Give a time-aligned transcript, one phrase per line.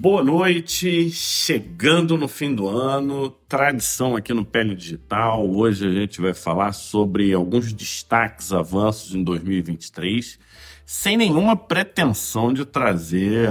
[0.00, 5.44] Boa noite, chegando no fim do ano, tradição aqui no Pele Digital.
[5.50, 10.38] Hoje a gente vai falar sobre alguns destaques, avanços em 2023,
[10.86, 13.50] sem nenhuma pretensão de trazer,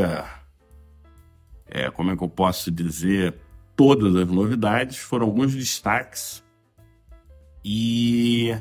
[1.65, 3.36] é, como é que eu posso dizer,
[3.75, 5.00] todas as novidades.
[5.00, 6.41] Foram alguns destaques
[7.61, 8.57] e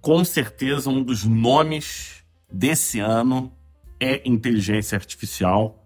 [0.00, 3.52] com certeza um dos nomes desse ano
[3.98, 5.81] é inteligência artificial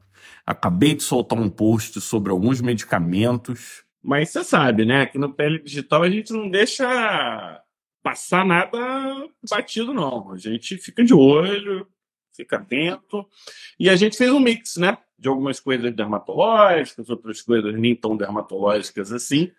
[0.47, 5.03] Acabei de soltar um post sobre alguns medicamentos, mas você sabe, né?
[5.03, 7.61] Aqui no Pele Digital a gente não deixa
[8.05, 8.79] passar nada
[9.51, 10.31] batido, não.
[10.31, 11.89] A gente fica de olho,
[12.33, 13.27] fica atento.
[13.81, 14.97] E a gente fez um mix, né?
[15.19, 19.51] De algumas coisas dermatológicas, outras coisas nem tão dermatológicas assim.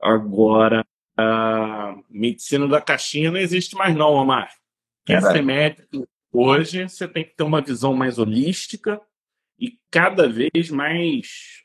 [0.00, 0.82] Agora,
[1.18, 4.50] a medicina da caixinha não existe mais, não, Omar.
[5.04, 8.98] Quer ser médico hoje, você tem que ter uma visão mais holística
[9.58, 11.62] e cada vez mais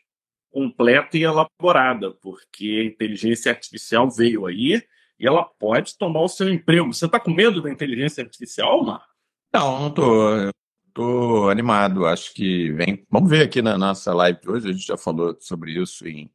[0.51, 4.81] completa e elaborada, porque a inteligência artificial veio aí
[5.19, 6.93] e ela pode tomar o seu emprego.
[6.93, 9.05] Você está com medo da inteligência artificial, Mar?
[9.53, 10.51] Não, não estou.
[10.87, 12.05] Estou animado.
[12.05, 13.05] Acho que vem.
[13.09, 14.69] Vamos ver aqui na nossa live de hoje.
[14.69, 16.31] A gente já falou sobre isso em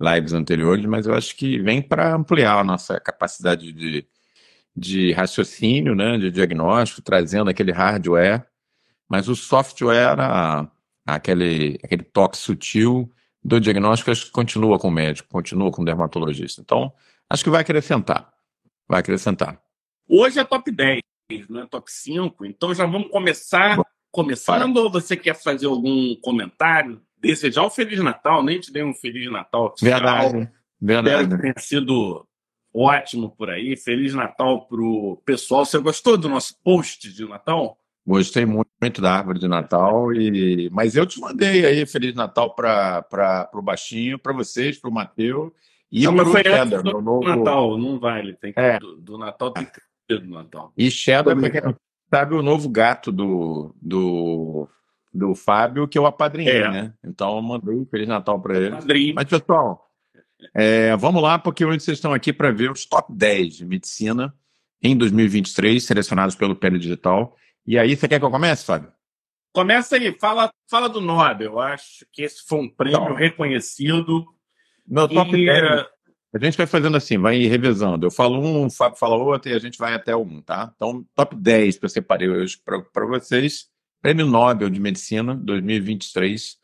[0.00, 4.06] lives anteriores, mas eu acho que vem para ampliar a nossa capacidade de,
[4.74, 8.46] de raciocínio, né, de diagnóstico, trazendo aquele hardware,
[9.08, 10.16] mas o software,
[11.14, 13.10] aquele, aquele toque sutil
[13.42, 16.60] do diagnóstico, acho que continua com o médico, continua com o dermatologista.
[16.60, 16.92] Então,
[17.30, 18.30] acho que vai acrescentar.
[18.86, 19.60] Vai acrescentar.
[20.08, 21.00] Hoje é top 10,
[21.48, 23.76] não é top 5, então já vamos começar.
[23.76, 24.82] Bom, começando para.
[24.82, 27.00] ou você quer fazer algum comentário?
[27.16, 29.74] Desejar um Feliz Natal, nem te dei um Feliz Natal.
[29.80, 31.28] Verdade, verdade.
[31.28, 32.26] Deve ter sido
[32.72, 33.76] ótimo por aí.
[33.76, 35.64] Feliz Natal pro pessoal.
[35.64, 37.78] Você gostou do nosso post de Natal?
[38.08, 43.50] Gostei muito da árvore de Natal, e mas eu te mandei aí Feliz Natal para
[43.52, 45.52] o Baixinho, para vocês, para o Matheus
[45.92, 46.82] e para o Cheddar.
[46.82, 47.28] Do novo...
[47.28, 48.78] Natal, não vale, tem que é.
[48.78, 49.72] do, do, Natal tem que
[50.08, 50.72] ter do Natal.
[50.74, 51.76] E Cheddar, para quem
[52.08, 54.66] sabe, o novo gato do, do,
[55.12, 56.70] do Fábio, que eu apadrinhei, é.
[56.70, 56.94] né?
[57.04, 58.70] Então eu mandei Feliz Natal para ele.
[58.70, 59.14] Padrinho.
[59.16, 59.86] Mas, pessoal,
[60.54, 64.32] é, vamos lá, porque hoje vocês estão aqui para ver os top 10 de medicina
[64.82, 67.36] em 2023, selecionados pelo Pele Digital.
[67.68, 68.90] E aí, você quer que eu comece, Fábio?
[69.52, 71.52] Começa aí, fala, fala do Nobel.
[71.52, 74.24] Eu acho que esse foi um prêmio então, reconhecido.
[74.86, 75.44] Meu top e...
[75.44, 75.84] 10.
[76.32, 78.06] A gente vai fazendo assim, vai revezando.
[78.06, 80.72] Eu falo um, o Fábio fala outro e a gente vai até o um, tá?
[80.76, 83.66] Então, top 10 que eu separei hoje para vocês.
[84.00, 86.56] Prêmio Nobel de Medicina 2023,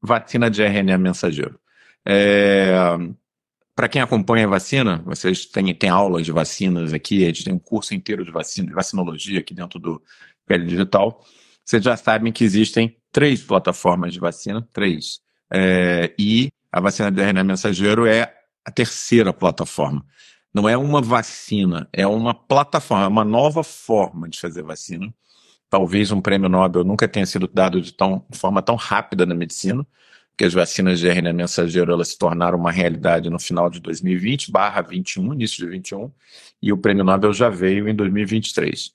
[0.00, 1.58] vacina de RNA mensageiro.
[2.06, 2.74] É,
[3.78, 7.54] para quem acompanha a vacina, vocês têm, têm aulas de vacinas aqui, a gente tem
[7.54, 10.02] um curso inteiro de vacina, de vacinologia aqui dentro do
[10.44, 11.24] Pele Digital.
[11.64, 15.20] Vocês já sabem que existem três plataformas de vacina, três.
[15.48, 18.34] É, e a vacina de RNA mensageiro é
[18.64, 20.04] a terceira plataforma.
[20.52, 25.14] Não é uma vacina, é uma plataforma, é uma nova forma de fazer vacina.
[25.70, 29.36] Talvez um prêmio Nobel nunca tenha sido dado de, tão, de forma tão rápida na
[29.36, 29.86] medicina
[30.38, 34.52] que as vacinas de RNA mensageiro elas se tornaram uma realidade no final de 2020,
[34.52, 36.12] barra 21, início de 21,
[36.62, 38.92] e o prêmio Nobel já veio em 2023.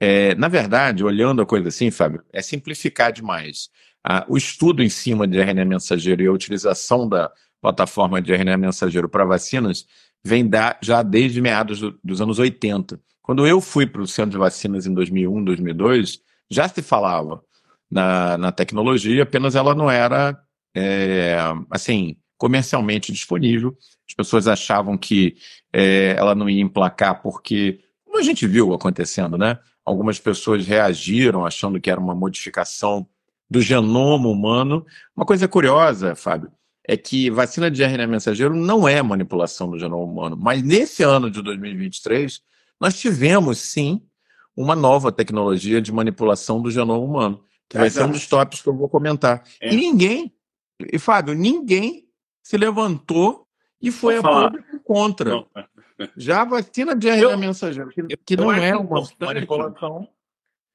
[0.00, 3.70] É, na verdade, olhando a coisa assim, Fábio, é simplificar demais.
[4.02, 7.30] Ah, o estudo em cima de RNA mensageiro e a utilização da
[7.60, 9.86] plataforma de RNA mensageiro para vacinas
[10.24, 13.00] vem da, já desde meados do, dos anos 80.
[13.22, 16.18] Quando eu fui para o centro de vacinas em 2001, 2002,
[16.50, 17.40] já se falava
[17.88, 20.36] na, na tecnologia, apenas ela não era
[20.74, 21.36] é,
[21.70, 23.76] assim, comercialmente disponível.
[24.08, 25.36] As pessoas achavam que
[25.72, 29.58] é, ela não ia emplacar porque, como a gente viu acontecendo, né?
[29.84, 33.06] Algumas pessoas reagiram achando que era uma modificação
[33.48, 34.86] do genoma humano.
[35.16, 36.50] Uma coisa curiosa, Fábio,
[36.86, 41.30] é que vacina de RNA mensageiro não é manipulação do genoma humano, mas nesse ano
[41.30, 42.40] de 2023
[42.80, 44.02] nós tivemos sim
[44.56, 48.68] uma nova tecnologia de manipulação do genoma humano, que vai ser um dos tópicos que
[48.68, 49.44] eu vou comentar.
[49.60, 49.72] É.
[49.72, 50.32] E ninguém
[50.92, 52.08] e, Fábio, ninguém
[52.42, 53.46] se levantou
[53.80, 55.30] e foi a público contra.
[55.30, 55.48] Não.
[56.16, 60.08] Já a vacina de RNA mensageiro, que, que não é uma manipulação,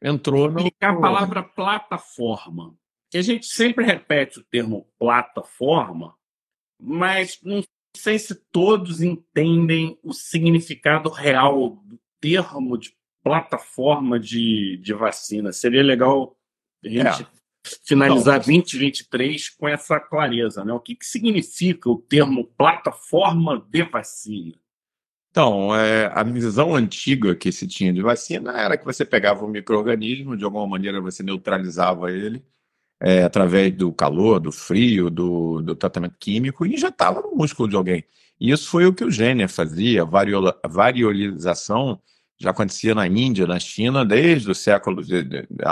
[0.02, 0.68] entrou no.
[0.80, 2.76] a palavra plataforma.
[3.10, 6.16] Que a gente sempre repete o termo plataforma,
[6.80, 7.64] mas não
[7.96, 15.54] sei se todos entendem o significado real do termo de plataforma de, de vacina.
[15.54, 16.36] Seria legal
[16.84, 17.28] a gente é
[17.86, 20.74] finalizar 2023 com essa clareza, né?
[20.74, 24.56] O que, que significa o termo plataforma de vacina?
[25.32, 29.50] Então, é, a visão antiga que se tinha de vacina era que você pegava um
[29.50, 32.42] microorganismo, de alguma maneira você neutralizava ele,
[33.02, 37.76] é, através do calor, do frio, do, do tratamento químico, e injetava no músculo de
[37.76, 38.06] alguém.
[38.40, 42.00] E isso foi o que o Jenner fazia, a variolização
[42.38, 45.66] já acontecia na Índia, na China, desde o século de, de, de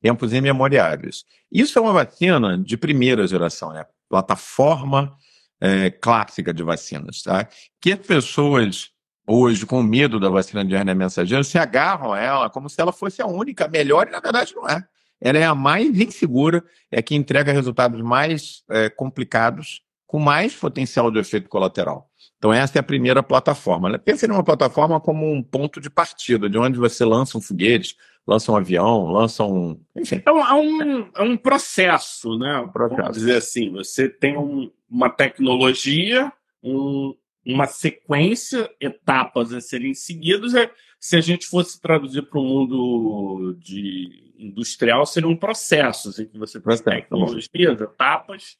[0.00, 1.24] tempos imemoriais.
[1.50, 5.16] Isso é uma vacina de primeira geração, é a plataforma
[5.60, 7.48] é, clássica de vacinas, tá?
[7.80, 8.90] Que as pessoas
[9.26, 12.92] hoje, com medo da vacina de RNA mensageiro, se agarram a ela como se ela
[12.92, 14.84] fosse a única, melhor, e na verdade não é.
[15.20, 21.10] Ela é a mais insegura, é que entrega resultados mais é, complicados, com mais potencial
[21.10, 22.08] de efeito colateral.
[22.38, 23.88] Então, essa é a primeira plataforma.
[23.88, 23.98] Né?
[23.98, 27.96] Pense numa plataforma como um ponto de partida, de onde você lança um foguete,
[28.26, 29.80] lança um avião, lança um.
[29.94, 30.20] Enfim.
[30.24, 32.58] É um, é um, é um processo, né?
[32.58, 33.02] Um processo.
[33.02, 36.32] Vamos dizer assim: você tem um, uma tecnologia,
[36.62, 37.14] um,
[37.44, 40.54] uma sequência, etapas a serem seguidas.
[40.54, 46.26] É, se a gente fosse traduzir para o mundo de industrial, seria um processo, assim,
[46.26, 48.56] que você tem tecnologias, etapas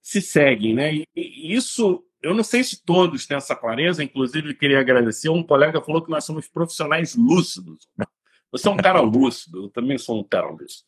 [0.00, 0.94] se seguem, né?
[0.94, 5.28] E, e isso eu não sei se todos têm essa clareza, inclusive queria agradecer.
[5.28, 7.86] Um colega falou que nós somos profissionais lúcidos.
[8.52, 10.86] Você é um cara lúcido, eu também sou um cara lúcido.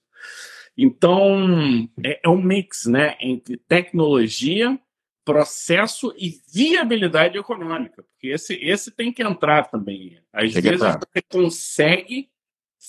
[0.76, 4.78] Então, é, é um mix né, entre tecnologia,
[5.24, 10.18] processo e viabilidade econômica, porque esse, esse tem que entrar também.
[10.32, 12.30] Às tem vezes você consegue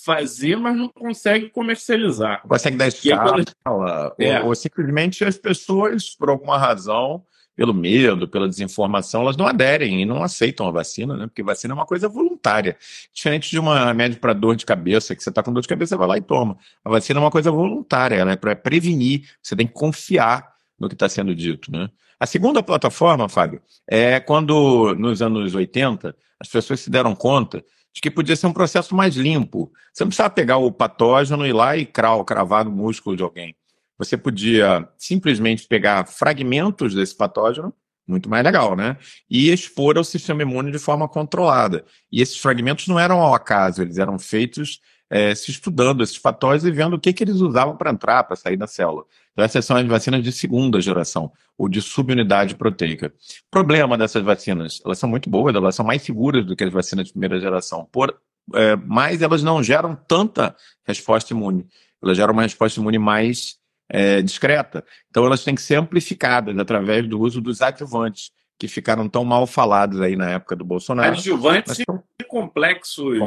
[0.03, 2.41] fazer, mas não consegue comercializar.
[2.47, 4.15] Consegue dar escala, quando...
[4.19, 4.39] é.
[4.39, 7.25] ou, ou simplesmente as pessoas, por alguma razão,
[7.61, 11.27] pelo medo, pela desinformação, elas não aderem e não aceitam a vacina, né?
[11.27, 12.75] Porque vacina é uma coisa voluntária.
[13.13, 15.89] Diferente de uma remédio para dor de cabeça, que você está com dor de cabeça,
[15.89, 16.57] você vai lá e toma.
[16.83, 20.89] A vacina é uma coisa voluntária, ela é para prevenir, você tem que confiar no
[20.89, 21.87] que está sendo dito, né?
[22.19, 28.01] A segunda plataforma, Fábio, é quando, nos anos 80, as pessoas se deram conta de
[28.01, 29.71] que podia ser um processo mais limpo.
[29.93, 33.55] Você não precisava pegar o patógeno e ir lá e cravar no músculo de alguém.
[34.01, 37.71] Você podia simplesmente pegar fragmentos desse patógeno,
[38.07, 38.97] muito mais legal, né?
[39.29, 41.85] E expor ao sistema imune de forma controlada.
[42.11, 46.65] E esses fragmentos não eram ao acaso, eles eram feitos é, se estudando esses patógenos
[46.65, 49.03] e vendo o que, que eles usavam para entrar, para sair da célula.
[49.33, 53.13] Então, essas são as vacinas de segunda geração, ou de subunidade proteica.
[53.51, 57.05] Problema dessas vacinas, elas são muito boas, elas são mais seguras do que as vacinas
[57.05, 58.19] de primeira geração, por,
[58.55, 61.67] é, mas elas não geram tanta resposta imune.
[62.01, 63.60] Elas geram uma resposta imune mais
[63.91, 64.83] é, discreta.
[65.09, 69.45] Então elas têm que ser amplificadas através do uso dos adjuvantes, que ficaram tão mal
[69.45, 71.11] falados aí na época do Bolsonaro.
[71.11, 72.03] Adjuvantes são...
[72.27, 73.19] complexos.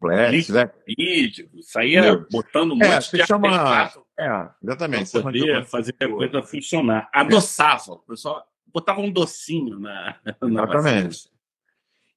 [0.00, 0.70] Complexos, é.
[1.62, 3.90] saía botando um é, monte de chama...
[4.18, 5.10] É, exatamente.
[5.10, 7.08] Para poder fazer a coisa funcionar.
[7.12, 7.92] Adoçava.
[7.92, 11.06] O pessoal botava um docinho na, na Exatamente.
[11.06, 11.34] Vacina.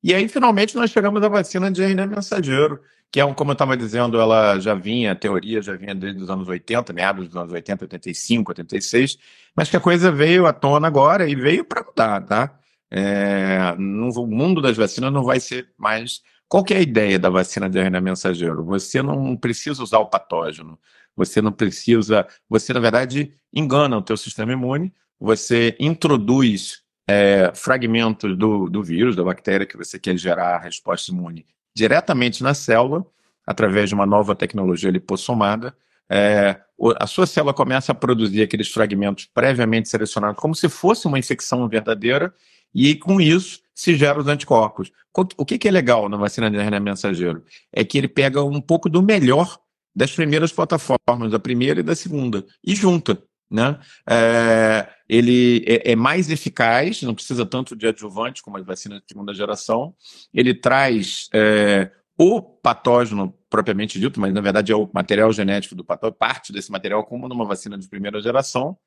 [0.04, 2.80] E aí, finalmente, nós chegamos à vacina de RNA mensageiro,
[3.12, 6.22] que é um, como eu estava dizendo, ela já vinha, a teoria já vinha desde
[6.22, 9.18] os anos 80, meados dos anos 80, 85, 86,
[9.56, 12.60] mas que a coisa veio à tona agora e veio para mudar, tá?
[12.92, 16.22] É, no, o mundo das vacinas não vai ser mais.
[16.48, 18.64] Qual é a ideia da vacina de RNA mensageiro?
[18.66, 20.80] Você não precisa usar o patógeno,
[21.16, 28.38] você não precisa, você na verdade engana o teu sistema imune, você introduz é, fragmentos
[28.38, 31.46] do, do vírus, da bactéria que você quer gerar a resposta imune
[31.78, 33.06] diretamente na célula,
[33.46, 35.76] através de uma nova tecnologia lipossomada,
[36.10, 36.60] é,
[37.00, 41.68] a sua célula começa a produzir aqueles fragmentos previamente selecionados, como se fosse uma infecção
[41.70, 42.34] verdadeira,
[42.74, 44.92] e com isso se geram os anticorpos.
[45.38, 47.44] O que, que é legal na vacina de RNA mensageiro?
[47.72, 49.60] É que ele pega um pouco do melhor
[49.96, 53.22] das primeiras plataformas, da primeira e da segunda, e junta.
[53.50, 53.80] Né?
[54.10, 59.06] É, ele é, é, mais eficaz, não precisa tanto de adjuvante como as vacinas de
[59.08, 59.94] segunda geração.
[60.34, 65.84] Ele traz é, o patógeno propriamente dito, mas na verdade é o material genético do
[65.86, 68.78] patógeno, parte desse material, como numa vacina de primeira geração.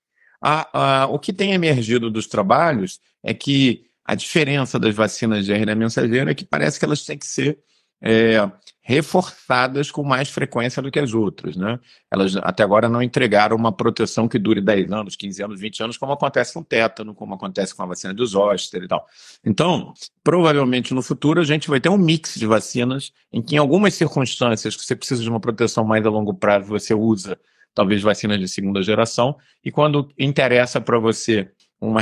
[0.42, 5.52] A, a, o que tem emergido dos trabalhos é que a diferença das vacinas de
[5.52, 7.58] RNA mensageiro é que parece que elas têm que ser
[8.02, 8.50] é,
[8.82, 11.56] reforçadas com mais frequência do que as outras.
[11.56, 11.78] Né?
[12.10, 15.96] Elas até agora não entregaram uma proteção que dure 10 anos, 15 anos, 20 anos,
[15.96, 19.06] como acontece com o tétano, como acontece com a vacina de zoster e tal.
[19.44, 19.92] Então,
[20.24, 23.94] provavelmente no futuro a gente vai ter um mix de vacinas em que em algumas
[23.94, 27.38] circunstâncias que você precisa de uma proteção mais a longo prazo, você usa
[27.72, 31.48] talvez vacinas de segunda geração, e quando interessa para você
[31.80, 32.00] uma,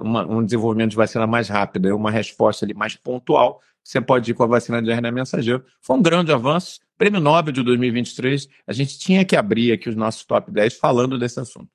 [0.00, 4.34] uma, um desenvolvimento de vacina mais rápido, uma resposta ali mais pontual, você pode ir
[4.34, 5.64] com a vacina de RNA mensageiro.
[5.80, 6.80] Foi um grande avanço.
[6.96, 11.18] Prêmio Nobel de 2023, a gente tinha que abrir aqui os nossos top 10 falando
[11.18, 11.68] desse assunto.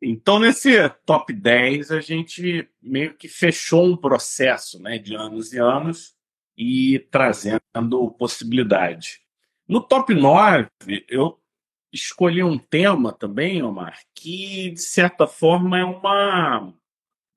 [0.00, 5.58] Então, nesse top 10, a gente meio que fechou um processo né, de anos e
[5.58, 6.14] anos
[6.56, 9.20] e trazendo possibilidade.
[9.66, 10.68] No top 9,
[11.08, 11.40] eu
[11.92, 16.72] escolhi um tema também, Omar, que de certa forma é uma,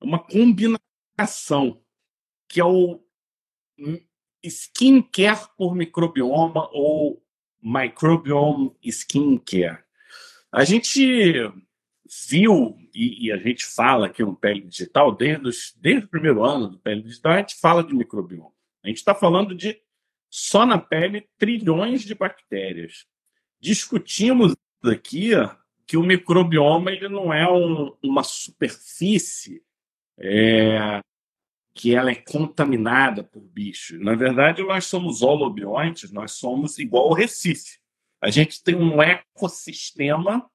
[0.00, 1.80] uma combinação,
[2.48, 3.02] que é o
[4.44, 7.22] skincare por microbioma ou
[7.62, 9.82] microbiome skincare.
[10.50, 11.50] A gente
[12.28, 16.44] viu, e, e, a gente fala aqui no Pele Digital, desde, os, desde o primeiro
[16.44, 18.52] ano do Pele Digital, a gente fala de microbioma.
[18.84, 19.80] A gente está falando de,
[20.28, 23.06] só na pele, trilhões de bactérias.
[23.60, 25.30] Discutimos aqui
[25.86, 29.62] que o microbioma ele não é um, uma superfície
[30.18, 31.00] é,
[31.74, 33.98] que ela é contaminada por bichos.
[34.00, 37.78] Na verdade, nós somos holobiontes, nós somos igual ao Recife.
[38.20, 40.48] A gente tem um ecossistema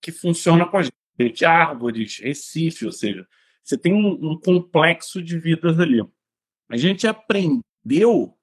[0.00, 1.44] que funciona com a gente.
[1.44, 3.26] Árvores, Recife, ou seja,
[3.64, 6.00] você tem um, um complexo de vidas ali.
[6.70, 8.38] A gente aprendeu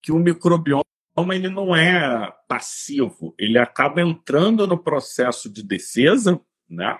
[0.00, 0.84] que o microbioma
[1.32, 6.96] ele não é passivo, ele acaba entrando no processo de defesa, né?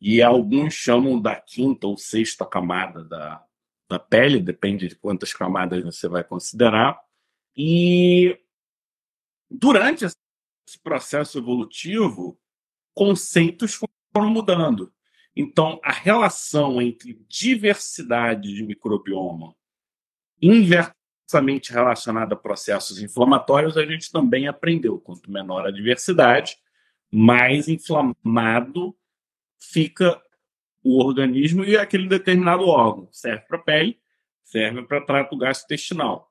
[0.00, 3.45] E alguns chamam da quinta ou sexta camada da,
[3.88, 7.00] da pele, depende de quantas camadas você vai considerar.
[7.56, 8.38] E
[9.50, 10.16] durante esse
[10.82, 12.38] processo evolutivo,
[12.94, 14.92] conceitos foram mudando.
[15.34, 19.54] Então, a relação entre diversidade de microbioma
[20.40, 24.98] inversamente relacionada a processos inflamatórios, a gente também aprendeu.
[24.98, 26.56] Quanto menor a diversidade,
[27.10, 28.96] mais inflamado
[29.58, 30.20] fica
[30.86, 33.08] o organismo e aquele determinado órgão.
[33.10, 33.98] Serve para pele,
[34.44, 36.30] serve para trato gastrointestinal.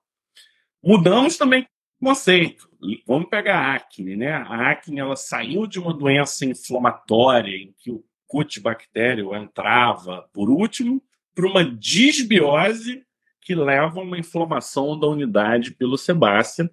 [0.81, 1.67] Mudamos também
[1.99, 2.69] o conceito.
[3.05, 4.31] Vamos pegar a acne, né?
[4.31, 11.03] A acne ela saiu de uma doença inflamatória em que o cutibactério entrava por último
[11.33, 13.05] para uma disbiose
[13.41, 16.71] que leva a uma inflamação da unidade pelo sebácea.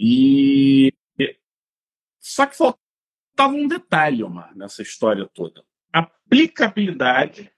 [0.00, 0.90] E
[2.18, 5.62] só que faltava um detalhe, Omar, nessa história toda
[6.26, 7.52] aplicabilidade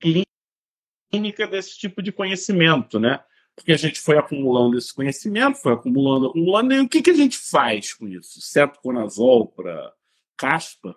[0.00, 3.22] clínica desse tipo de conhecimento, né?
[3.54, 7.14] Porque a gente foi acumulando esse conhecimento, foi acumulando, acumulando, e o que, que a
[7.14, 8.40] gente faz com isso?
[8.40, 9.92] Cetoconazol para
[10.36, 10.96] caspa,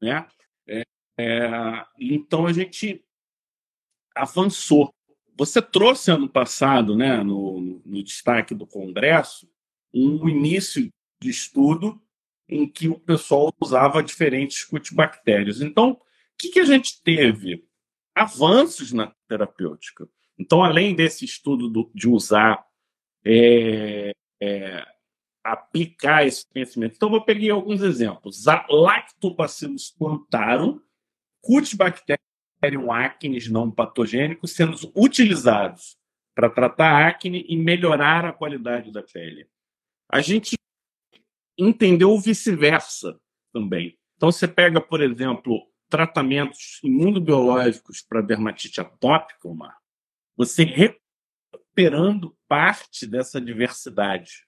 [0.00, 0.26] né?
[0.68, 0.82] É,
[1.18, 3.04] é, então a gente
[4.14, 4.94] avançou.
[5.36, 9.50] Você trouxe ano passado, né, no, no destaque do Congresso,
[9.92, 10.88] um início
[11.20, 12.00] de estudo
[12.48, 15.60] em que o pessoal usava diferentes cutibactérias.
[15.60, 16.00] Então,
[16.38, 17.66] que, que a gente teve?
[18.14, 20.08] Avanços na terapêutica.
[20.38, 22.64] Então, além desse estudo do, de usar,
[23.24, 24.86] é, é,
[25.42, 26.94] aplicar esse conhecimento.
[26.96, 28.44] Então, vou pegar alguns exemplos.
[28.68, 30.80] Lactobacillus plantarum,
[31.40, 35.96] Cutibacterium acnes não patogênicos, sendo utilizados
[36.34, 39.48] para tratar acne e melhorar a qualidade da pele.
[40.10, 40.56] A gente
[41.58, 43.18] entendeu o vice-versa
[43.52, 43.96] também.
[44.16, 49.78] Então, você pega, por exemplo, tratamentos imunobiológicos para dermatite atópica, Omar,
[50.36, 54.46] você recuperando parte dessa diversidade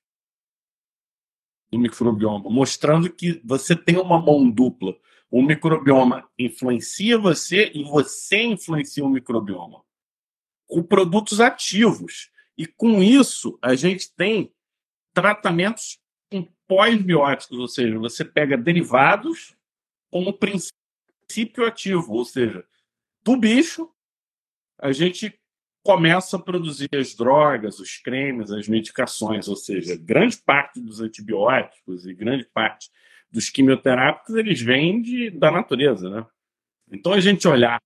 [1.71, 4.97] do microbioma, mostrando que você tem uma mão dupla.
[5.31, 9.83] O microbioma influencia você e você influencia o microbioma
[10.67, 12.31] com produtos ativos.
[12.57, 14.53] E com isso, a gente tem
[15.13, 15.99] tratamentos
[16.67, 19.57] pós-bióticos, ou seja, você pega derivados
[20.11, 20.78] como princípio
[21.29, 22.65] princípio ativo, ou seja,
[23.23, 23.91] do bicho,
[24.81, 25.39] a gente
[25.85, 32.07] começa a produzir as drogas, os cremes, as medicações, ou seja, grande parte dos antibióticos
[32.07, 32.91] e grande parte
[33.31, 36.27] dos quimioterápicos eles vêm de, da natureza, né?
[36.91, 37.79] Então a gente olhar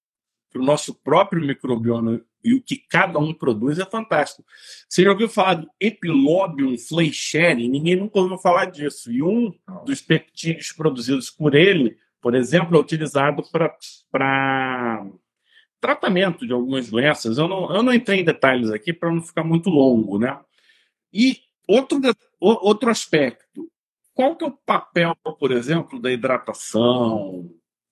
[0.50, 4.44] para o nosso próprio microbioma e o que cada um produz é fantástico.
[4.88, 7.68] Você já ouviu falar do Epilobium fleischeri?
[7.68, 9.10] Ninguém nunca ouviu falar disso.
[9.10, 9.52] E um
[9.84, 15.04] dos peptídeos produzidos por ele por exemplo, é utilizado para
[15.80, 17.36] tratamento de algumas doenças.
[17.36, 20.38] Eu não, eu não entrei em detalhes aqui para não ficar muito longo, né?
[21.12, 22.00] E outro,
[22.40, 23.68] outro aspecto,
[24.14, 27.50] qual que é o papel, por exemplo, da hidratação,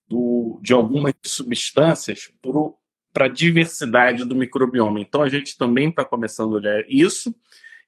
[0.09, 2.33] do, de algumas substâncias
[3.13, 5.01] para a diversidade do microbioma?
[5.01, 7.35] Então, a gente também está começando a olhar isso.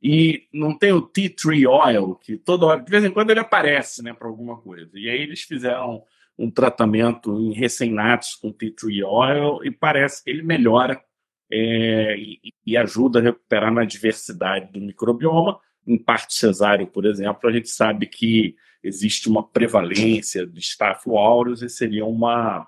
[0.02, 3.38] E não tem o tea tree oil, que toda hora, de vez em quando ele
[3.38, 4.90] aparece né, para alguma coisa.
[4.99, 6.02] E aí eles fizeram
[6.39, 11.03] um tratamento em recém-natos com tea tree oil e parece que ele melhora
[11.51, 15.61] é, e, e, ajuda a recuperar na diversidade do microbioma.
[15.87, 21.61] Em parte cesáreo, por exemplo, a gente sabe que existe uma prevalência de Staphylo aureus
[21.61, 22.67] e seria uma,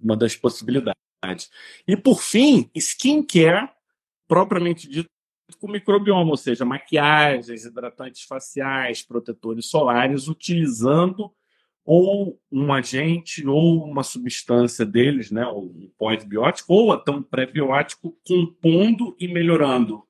[0.00, 0.96] uma das possibilidades.
[1.86, 3.68] E, por fim, skincare,
[4.26, 5.08] propriamente dito,
[5.60, 11.30] com microbioma, ou seja, maquiagens, hidratantes faciais, protetores solares, utilizando
[11.84, 19.16] ou um agente ou uma substância deles, né, um pós-biótico ou até um pré-biótico, compondo
[19.18, 20.04] e melhorando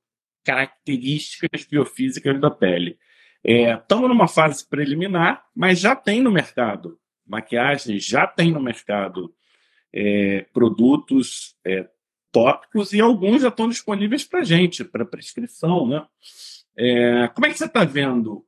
[0.45, 2.99] características biofísicas da pele.
[3.45, 9.33] Estamos é, numa fase preliminar, mas já tem no mercado maquiagem, já tem no mercado
[9.93, 11.89] é, produtos é,
[12.31, 15.87] tópicos e alguns já estão disponíveis para gente, para prescrição.
[15.87, 16.05] Né?
[16.77, 18.45] É, como é que você está vendo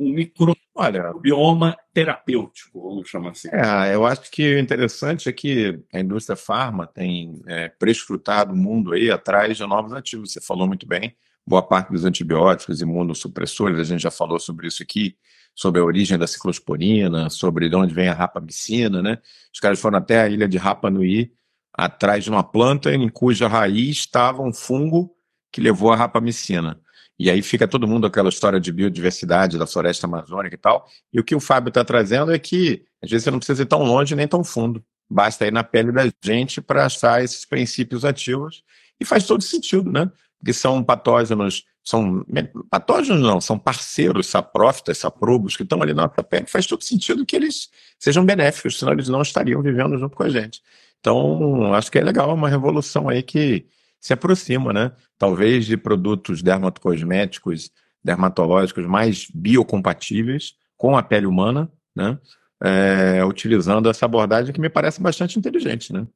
[0.00, 3.48] um microbioma terapêutico, vamos chamar assim?
[3.52, 8.56] É, eu acho que o interessante é que a indústria farma tem é, prescrutado o
[8.56, 10.32] mundo aí atrás de novos ativos.
[10.32, 11.14] Você falou muito bem,
[11.46, 15.16] boa parte dos antibióticos, imunossupressores, a gente já falou sobre isso aqui,
[15.54, 19.18] sobre a origem da ciclosporina, sobre de onde vem a rapamicina, né?
[19.52, 21.30] Os caras foram até a ilha de Rapa Nui,
[21.74, 25.14] atrás de uma planta em cuja raiz estava um fungo
[25.52, 26.80] que levou a rapamicina.
[27.20, 30.88] E aí fica todo mundo aquela história de biodiversidade da floresta amazônica e tal.
[31.12, 33.66] E o que o Fábio está trazendo é que às vezes você não precisa ir
[33.66, 34.82] tão longe nem tão fundo.
[35.06, 38.64] Basta ir na pele da gente para achar esses princípios ativos.
[38.98, 40.10] E faz todo sentido, né?
[40.38, 42.24] Porque são patógenos, são
[42.70, 46.46] patógenos não, são parceiros, saprófitas, saprobos, que estão ali na nossa pele.
[46.46, 50.30] Faz todo sentido que eles sejam benéficos, senão eles não estariam vivendo junto com a
[50.30, 50.62] gente.
[51.00, 53.66] Então, acho que é legal, é uma revolução aí que
[54.00, 54.92] se aproxima, né?
[55.18, 57.70] Talvez de produtos dermatocosméticos,
[58.02, 62.18] dermatológicos mais biocompatíveis com a pele humana, né?
[62.62, 66.06] É, utilizando essa abordagem que me parece bastante inteligente, né?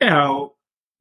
[0.00, 0.12] É,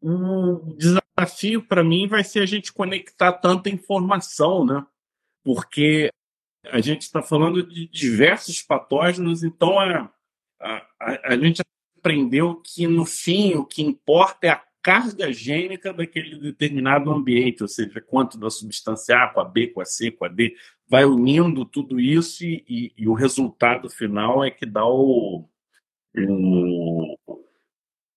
[0.02, 4.86] o, desafio para mim vai ser a gente conectar tanta informação, né?
[5.44, 6.10] Porque
[6.66, 10.10] a gente está falando de diversos patógenos, então a,
[10.62, 11.62] a, a, a gente
[11.98, 17.70] aprendeu que no fim o que importa é a carga gênica daquele determinado ambiente, ou
[17.70, 20.56] seja, quanto da substância A com a B, com a C, com a D,
[20.88, 25.48] vai unindo tudo isso e, e, e o resultado final é que dá o,
[26.16, 27.18] o,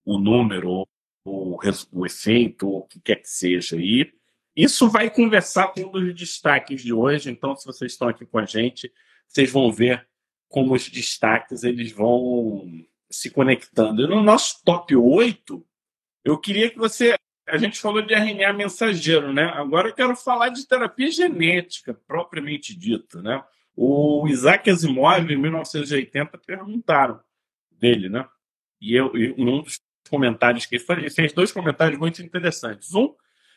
[0.05, 0.87] o número,
[1.25, 1.59] o,
[1.93, 3.77] o efeito, o que quer que seja.
[3.77, 4.13] E
[4.57, 8.39] isso vai conversar com um dos destaques de hoje, então se vocês estão aqui com
[8.39, 8.93] a gente,
[9.29, 10.07] vocês vão ver
[10.49, 12.69] como os destaques eles vão
[13.11, 14.03] se conectando.
[14.03, 15.66] E no nosso top 8,
[16.27, 17.15] eu queria que você.
[17.49, 19.45] A gente falou de RNA mensageiro, né?
[19.55, 23.41] Agora eu quero falar de terapia genética, propriamente dita, né?
[23.77, 27.21] O Isaac Asimov, em 1980, perguntaram
[27.71, 28.27] dele, né?
[28.81, 29.79] E, eu, e um dos
[30.11, 32.93] comentários que ele fez, ele fez dois comentários muito interessantes.
[32.93, 33.15] Um,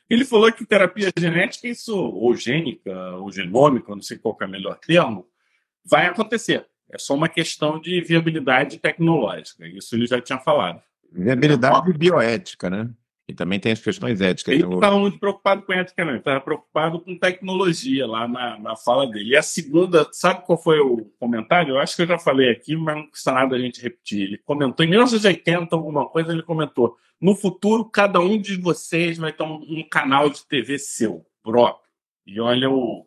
[0.08, 4.50] ele falou que terapia genética, isso, ou gênica, ou genômica, não sei qual é o
[4.50, 5.28] melhor termo,
[5.84, 6.68] vai acontecer.
[6.92, 9.68] É só uma questão de viabilidade tecnológica.
[9.68, 10.84] Isso ele já tinha falado.
[11.12, 12.90] Viabilidade bioética, né?
[13.30, 14.56] E também tem as questões éticas.
[14.56, 16.14] Ele não estava muito preocupado com ética, não.
[16.14, 19.30] Ele estava preocupado com tecnologia lá na, na fala dele.
[19.30, 21.76] E a segunda, sabe qual foi o comentário?
[21.76, 24.24] Eu acho que eu já falei aqui, mas não custa nada a gente repetir.
[24.24, 29.32] Ele comentou, em 1980, alguma coisa, ele comentou: no futuro, cada um de vocês vai
[29.32, 31.88] ter um, um canal de TV seu, próprio.
[32.26, 33.06] E olha o,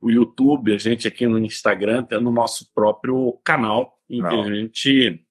[0.00, 4.54] o YouTube, a gente aqui no Instagram, tendo o nosso próprio canal, em que a
[4.54, 5.26] gente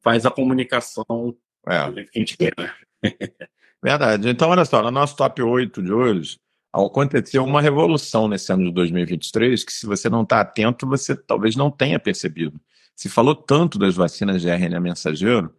[0.00, 1.36] faz a comunicação
[1.68, 3.08] é.
[3.82, 4.28] Verdade.
[4.28, 6.38] Então, olha só, no nosso top 8 de hoje,
[6.72, 11.54] aconteceu uma revolução nesse ano de 2023 que, se você não está atento, você talvez
[11.54, 12.58] não tenha percebido.
[12.96, 15.54] Se falou tanto das vacinas de RNA mensageiro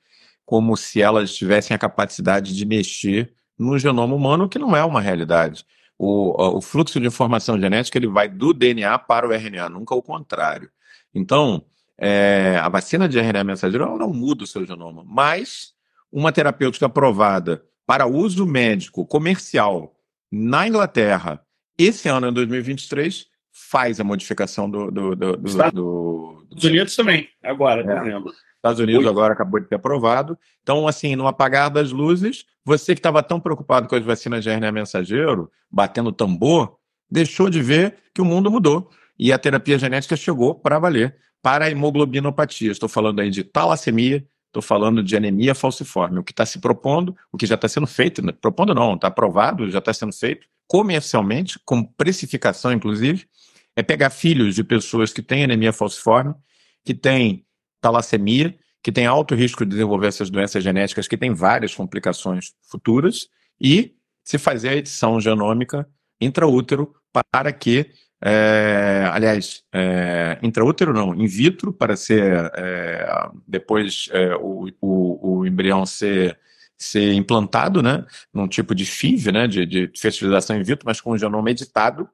[0.45, 5.01] como se elas tivessem a capacidade de mexer no genoma humano, que não é uma
[5.01, 5.65] realidade.
[5.97, 10.01] O, o fluxo de informação genética ele vai do DNA para o RNA, nunca o
[10.01, 10.69] contrário.
[11.13, 11.63] Então,
[11.97, 15.74] é, a vacina de RNA mensageiro não muda o seu genoma, mas
[16.15, 19.93] uma terapêutica aprovada para uso médico comercial
[20.31, 21.45] na Inglaterra
[21.77, 24.89] esse ano, em 2023, faz a modificação do.
[24.89, 26.67] do, do, do, Estados do, do...
[26.67, 27.99] Unidos também, agora, é.
[27.99, 28.33] dezembro.
[28.55, 30.37] Estados Unidos agora acabou de ter aprovado.
[30.63, 34.49] Então, assim, no apagar das luzes, você que estava tão preocupado com as vacinas de
[34.49, 36.77] RNA mensageiro, batendo tambor,
[37.11, 38.89] deixou de ver que o mundo mudou.
[39.19, 42.71] E a terapia genética chegou para valer para a hemoglobinopatia.
[42.71, 46.19] Estou falando aí de talassemia, Estou falando de anemia falciforme.
[46.19, 48.31] O que está se propondo, o que já está sendo feito, né?
[48.31, 53.27] propondo não, está aprovado, já está sendo feito comercialmente, com precificação inclusive,
[53.75, 56.33] é pegar filhos de pessoas que têm anemia falciforme,
[56.85, 57.45] que têm
[57.81, 63.27] talassemia, que têm alto risco de desenvolver essas doenças genéticas, que têm várias complicações futuras,
[63.59, 65.85] e se fazer a edição genômica
[66.21, 66.95] intraútero
[67.31, 67.91] para que
[68.27, 73.07] é, aliás, é, intraútero não, in vitro, para ser é,
[73.47, 76.35] depois é, o, o, o, embrião ser,
[76.75, 81.11] ser implantado, né, num tipo de FIV, né, de, de fertilização in vitro, mas com
[81.11, 82.09] o genoma editado,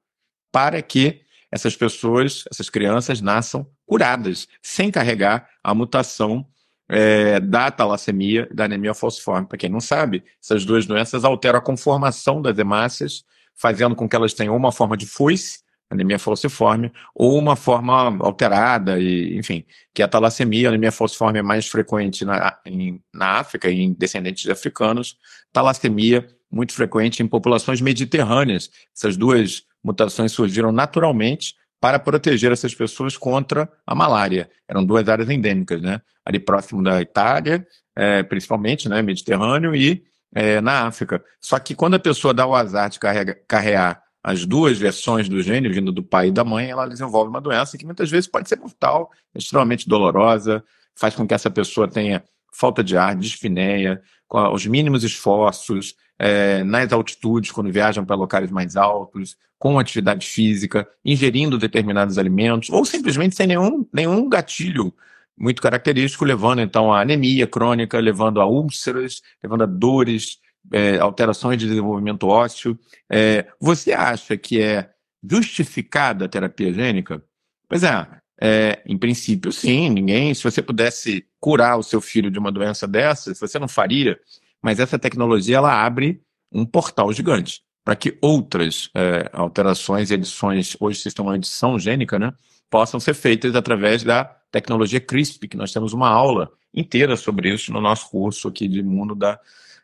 [0.51, 6.45] para que essas pessoas, essas crianças nasçam curadas, sem carregar a mutação
[6.89, 9.47] é, da talassemia e da anemia falciforme.
[9.47, 13.23] Para quem não sabe, essas duas doenças alteram a conformação das hemácias,
[13.55, 15.59] fazendo com que elas tenham uma forma de foice,
[15.91, 21.41] anemia falciforme, ou uma forma alterada, e, enfim, que é a talassemia, anemia falciforme é
[21.41, 25.17] mais frequente na, em, na África, em descendentes de africanos,
[25.51, 28.69] talassemia muito frequente em populações mediterrâneas.
[28.95, 34.49] Essas duas mutações surgiram naturalmente para proteger essas pessoas contra a malária.
[34.67, 35.99] Eram duas áreas endêmicas, né?
[36.25, 39.01] Ali próximo da Itália, é, principalmente, né?
[39.01, 41.21] Mediterrâneo e é, na África.
[41.41, 45.41] Só que quando a pessoa dá o azar de carrega, carregar as duas versões do
[45.41, 48.47] gene, vindo do pai e da mãe, ela desenvolve uma doença que muitas vezes pode
[48.47, 50.63] ser mortal, extremamente dolorosa,
[50.95, 56.63] faz com que essa pessoa tenha falta de ar, dispneia, com os mínimos esforços, é,
[56.63, 62.85] nas altitudes, quando viajam para locais mais altos, com atividade física, ingerindo determinados alimentos, ou
[62.85, 64.93] simplesmente sem nenhum, nenhum gatilho
[65.35, 70.37] muito característico, levando então a anemia crônica, levando a úlceras, levando a dores,
[70.71, 72.77] é, alterações de desenvolvimento ósseo.
[73.09, 74.89] É, você acha que é
[75.23, 77.23] justificada a terapia gênica?
[77.67, 78.07] Pois é,
[78.41, 79.89] é, em princípio, sim.
[79.89, 84.19] Ninguém, se você pudesse curar o seu filho de uma doença dessa, você não faria
[84.61, 86.21] mas essa tecnologia ela abre
[86.51, 92.19] um portal gigante para que outras é, alterações e edições, hoje se chama edição gênica,
[92.19, 92.31] né,
[92.69, 97.73] possam ser feitas através da tecnologia CRISP, que nós temos uma aula inteira sobre isso
[97.73, 99.39] no nosso curso aqui de imuno da,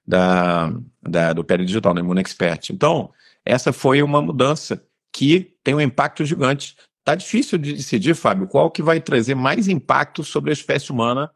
[0.07, 2.69] da, da, do Peri Digital, no Imuno Expert.
[2.71, 3.11] Então,
[3.43, 6.75] essa foi uma mudança que tem um impacto gigante.
[6.99, 11.31] Está difícil de decidir, Fábio, qual que vai trazer mais impacto sobre a espécie humana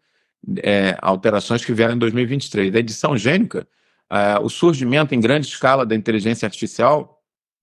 [0.63, 2.73] é, alterações que vieram em 2023.
[2.73, 3.67] A edição gênica,
[4.10, 7.21] é, o surgimento em grande escala da inteligência artificial,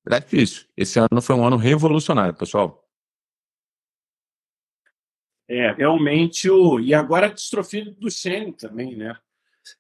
[0.09, 0.64] é difícil.
[0.77, 2.85] Esse ano foi um ano revolucionário, pessoal.
[5.47, 6.79] É, realmente o.
[6.79, 9.16] E agora a distrofia do Duchenne também, né?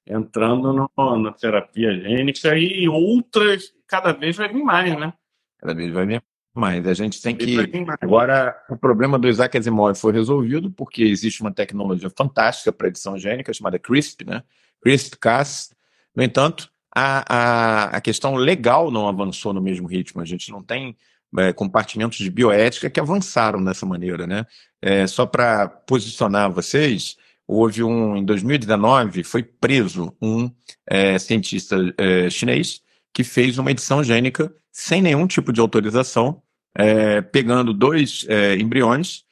[0.06, 5.12] Entrando no, na terapia gênica e outras, cada vez vai vir mais, né?
[5.58, 6.22] Cada vez vai vir
[6.58, 7.56] mas a gente tem que.
[8.00, 13.16] Agora, o problema do Isaac Asimov foi resolvido porque existe uma tecnologia fantástica para edição
[13.16, 14.42] gênica chamada CRISP, né?
[14.82, 15.70] CRISP-Cas.
[16.16, 20.20] No entanto, a, a, a questão legal não avançou no mesmo ritmo.
[20.20, 20.96] A gente não tem
[21.38, 24.44] é, compartimentos de bioética que avançaram dessa maneira, né?
[24.82, 27.16] É, só para posicionar vocês,
[27.48, 30.50] houve um em 2019 foi preso um
[30.86, 32.82] é, cientista é, chinês
[33.12, 36.42] que fez uma edição gênica sem nenhum tipo de autorização
[36.76, 38.24] é, pegando dois
[38.60, 39.24] embriões,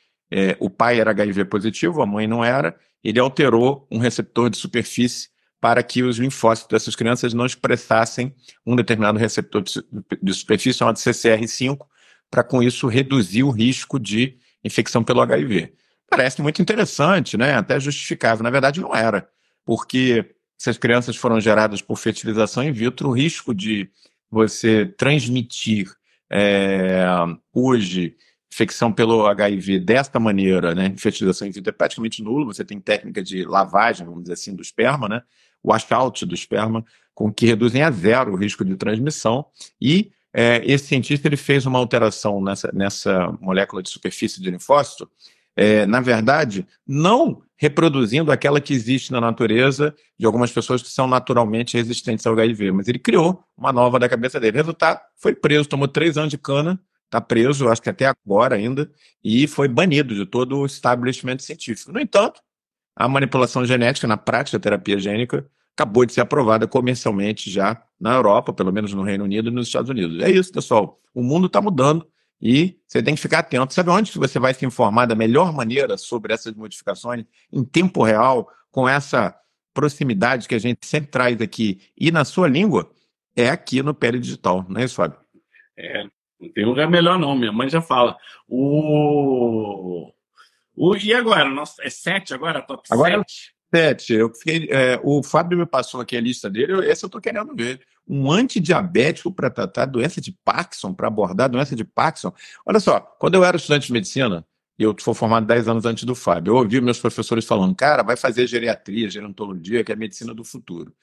[0.58, 2.74] o pai era HIV positivo, a mãe não era,
[3.04, 5.28] ele alterou um receptor de superfície
[5.60, 11.78] para que os linfócitos dessas crianças não expressassem um determinado receptor de superfície, chamado CCR5,
[12.30, 15.72] para com isso reduzir o risco de infecção pelo HIV.
[16.08, 17.54] Parece muito interessante, né?
[17.54, 18.42] até justificável.
[18.42, 19.28] Na verdade, não era,
[19.64, 23.90] porque se as crianças foram geradas por fertilização in vitro, o risco de
[24.30, 25.92] você transmitir
[26.30, 27.04] é,
[27.52, 28.16] hoje,
[28.52, 33.22] infecção pelo HIV desta maneira, né, fertilização in vitro é praticamente nulo, você tem técnica
[33.22, 35.22] de lavagem, vamos dizer assim, do esperma, né,
[35.62, 39.46] washout do esperma, com que reduzem a zero o risco de transmissão,
[39.80, 45.10] e é, esse cientista ele fez uma alteração nessa, nessa molécula de superfície de linfócito,
[45.56, 51.08] é, na verdade, não reproduzindo aquela que existe na natureza de algumas pessoas que são
[51.08, 54.58] naturalmente resistentes ao HIV, mas ele criou uma nova da cabeça dele.
[54.58, 58.90] Resultado, foi preso, tomou três anos de cana, está preso, acho que até agora ainda,
[59.24, 61.92] e foi banido de todo o estabelecimento científico.
[61.92, 62.40] No entanto,
[62.94, 68.14] a manipulação genética na prática da terapia gênica acabou de ser aprovada comercialmente já na
[68.14, 70.22] Europa, pelo menos no Reino Unido e nos Estados Unidos.
[70.22, 70.98] É isso, pessoal.
[71.14, 72.06] O mundo está mudando
[72.40, 73.72] e você tem que ficar atento.
[73.72, 78.50] Sabe onde você vai se informar da melhor maneira sobre essas modificações em tempo real,
[78.70, 79.34] com essa
[79.72, 82.90] proximidade que a gente sempre traz aqui e na sua língua?
[83.34, 85.18] É aqui no Pele Digital, não é isso, Fábio?
[85.78, 86.04] É,
[86.40, 88.16] não tem lugar melhor não, minha mãe já fala.
[88.48, 90.10] O...
[90.74, 91.48] o e agora?
[91.48, 92.62] Nossa, é sete agora?
[92.62, 93.54] Top agora, sete?
[93.74, 94.12] Sete.
[94.14, 97.20] Eu fiquei, é, o Fábio me passou aqui a lista dele, eu, esse eu estou
[97.20, 97.80] querendo ver.
[98.08, 102.32] Um antidiabético para tratar doença de Parkinson, para abordar doença de Parkinson.
[102.64, 104.46] Olha só, quando eu era estudante de medicina,
[104.78, 108.16] eu fui formado 10 anos antes do Fábio, eu ouvi meus professores falando, cara, vai
[108.16, 110.94] fazer geriatria, gerontologia, que é a medicina do futuro.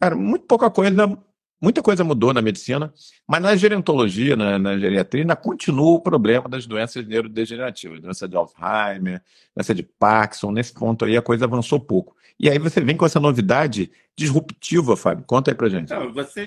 [0.00, 1.18] Cara, muito pouca coisa
[1.60, 2.92] Muita coisa mudou na medicina,
[3.26, 8.36] mas na gerontologia, na, na geriatria, ainda continua o problema das doenças neurodegenerativas, doença de
[8.36, 9.22] Alzheimer,
[9.54, 10.52] doença de Parkinson.
[10.52, 12.14] Nesse ponto aí a coisa avançou pouco.
[12.38, 15.24] E aí você vem com essa novidade disruptiva, Fábio.
[15.24, 15.88] Conta aí pra gente.
[15.88, 16.46] Não, você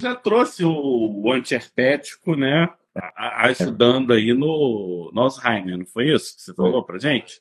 [0.00, 2.68] já trouxe o, o antiherpético, né?
[3.16, 7.40] Ajudando aí no, no Alzheimer, não foi isso que você falou para gente?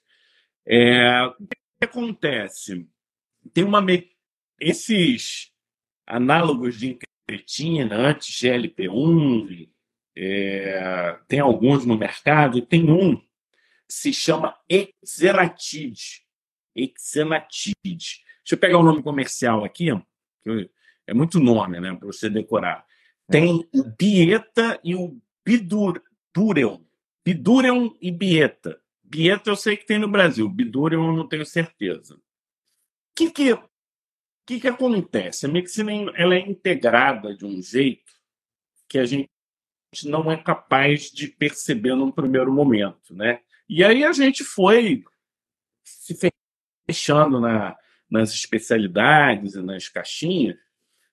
[0.66, 1.48] É, o
[1.80, 2.86] que acontece?
[3.54, 3.84] Tem uma.
[4.60, 5.52] Esses
[6.08, 9.70] análogos de incretina, anti-GLP-1,
[10.16, 13.22] é, tem alguns no mercado, e tem um
[13.88, 16.26] se chama Exenatide.
[16.76, 17.76] Exenatide.
[17.84, 19.88] Deixa eu pegar o nome comercial aqui,
[20.44, 20.70] que
[21.06, 22.86] é muito nome, né, para você decorar.
[23.30, 26.02] Tem o Bieta e o Bidur,
[26.34, 26.82] Bidureon.
[27.26, 28.82] Bidureon e Bieta.
[29.04, 32.16] Bieta eu sei que tem no Brasil, Bidureon eu não tenho certeza.
[32.16, 32.22] O
[33.16, 33.58] que que,
[34.48, 35.46] que que acontece?
[35.46, 38.14] A medicina ela é integrada de um jeito
[38.88, 39.30] que a gente
[40.06, 43.42] não é capaz de perceber num primeiro momento, né?
[43.68, 45.04] E aí a gente foi
[45.84, 46.18] se
[46.90, 47.76] fechando na,
[48.10, 50.58] nas especialidades e nas caixinhas.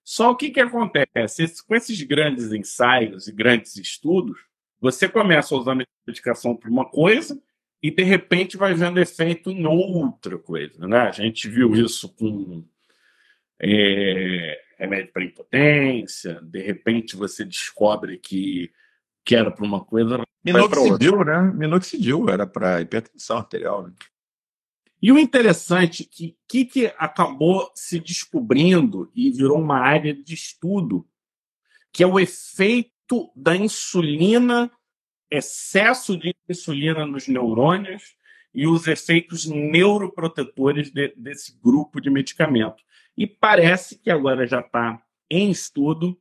[0.04, 1.64] Só o que, que acontece?
[1.66, 4.38] com esses grandes ensaios e grandes estudos,
[4.80, 7.42] você começa a usar medicação para uma coisa
[7.82, 10.86] e, de repente, vai vendo efeito em outra coisa.
[10.86, 10.98] Né?
[10.98, 12.64] A gente viu isso com
[13.66, 18.70] é, remédio para impotência, de repente você descobre que,
[19.24, 20.22] que era para uma coisa.
[20.44, 21.40] Minoxidil, né?
[21.54, 23.84] Minoxidil era para hipertensão arterial.
[23.84, 23.92] Né?
[25.00, 30.34] E o interessante é que, que, que acabou se descobrindo e virou uma área de
[30.34, 31.06] estudo,
[31.90, 34.70] que é o efeito da insulina,
[35.30, 38.14] excesso de insulina nos neurônios
[38.54, 42.82] e os efeitos neuroprotetores de, desse grupo de medicamento.
[43.16, 46.18] E parece que agora já está em estudo,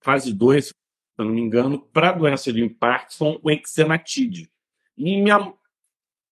[0.00, 0.74] fase 2, se
[1.18, 4.50] não me engano, para a doença de Parkinson, o Exenatide.
[4.96, 5.54] E o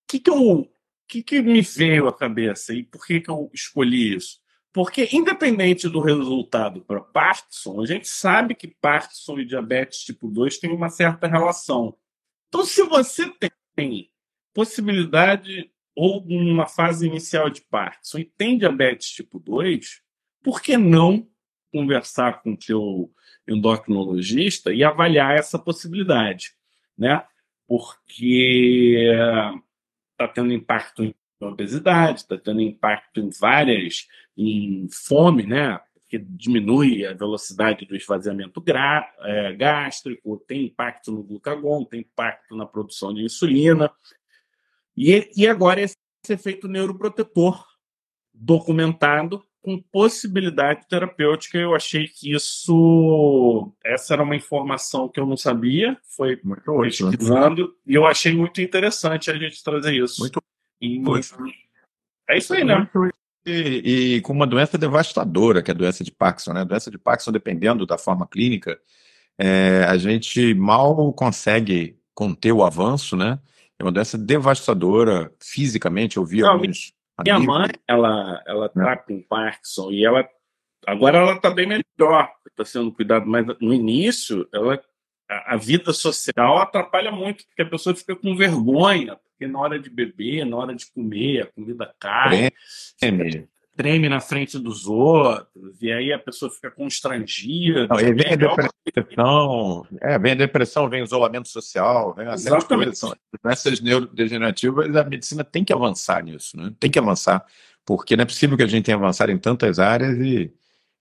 [0.08, 0.68] que, que eu
[1.08, 4.40] que, que me veio à cabeça e por que, que eu escolhi isso?
[4.72, 10.58] Porque, independente do resultado para Parkinson, a gente sabe que Parkinson e diabetes tipo 2
[10.58, 11.96] têm uma certa relação.
[12.48, 13.32] Então, se você
[13.74, 14.10] tem
[14.56, 20.00] possibilidade ou uma fase inicial de Parkinson e tem diabetes tipo 2,
[20.42, 21.28] por que não
[21.70, 23.12] conversar com o seu
[23.46, 26.52] endocrinologista e avaliar essa possibilidade,
[26.96, 27.22] né?
[27.68, 29.10] Porque
[30.12, 35.78] está tendo impacto em obesidade, está tendo impacto em várias, em fome, né?
[36.08, 38.64] Que diminui a velocidade do esvaziamento
[39.20, 43.92] é, gástrico, tem impacto no glucagon, tem impacto na produção de insulina.
[44.96, 45.96] E, e agora esse
[46.28, 47.64] efeito neuroprotetor
[48.32, 51.58] documentado com possibilidade terapêutica.
[51.58, 57.74] Eu achei que isso, essa era uma informação que eu não sabia, foi muito pesquisando,
[57.84, 60.20] e eu achei muito interessante a gente trazer isso.
[60.20, 60.40] Muito.
[60.80, 61.02] E,
[62.28, 62.88] é isso aí, né?
[63.44, 66.60] E, e, com uma doença devastadora, que é a doença de Parkinson, né?
[66.60, 68.78] A doença de Parkinson, dependendo da forma clínica,
[69.36, 73.38] é, a gente mal consegue conter o avanço, né?
[73.78, 76.16] É uma doença devastadora fisicamente.
[76.16, 78.96] Eu vi não, alguns minha mãe, ela, ela tá é.
[78.96, 80.28] com Parkinson e ela
[80.86, 84.80] agora ela tá bem melhor, está sendo cuidado, mas no início ela
[85.28, 89.78] a, a, vida social atrapalha muito, porque a pessoa fica com vergonha, porque na hora
[89.78, 92.46] de beber, na hora de comer, a comida cai.
[92.46, 92.50] É,
[93.08, 93.10] é
[93.76, 97.86] treme na frente dos outros, e aí a pessoa fica constrangida.
[97.86, 102.98] Não, vem a é depressão, é, vem a depressão, vem o isolamento social, vem Exatamente.
[102.98, 106.72] Coisas, doenças neurodegenerativas, a medicina tem que avançar nisso, né?
[106.80, 107.44] tem que avançar,
[107.84, 110.50] porque não é possível que a gente tenha avançado em tantas áreas e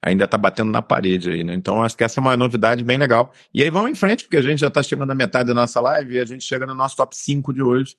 [0.02, 1.56] ainda está batendo na parede aí, né?
[1.56, 3.34] Então acho que essa é uma novidade bem legal.
[3.54, 5.80] E aí vamos em frente, porque a gente já está chegando na metade da nossa
[5.82, 7.96] live e a gente chega no nosso top 5 de hoje,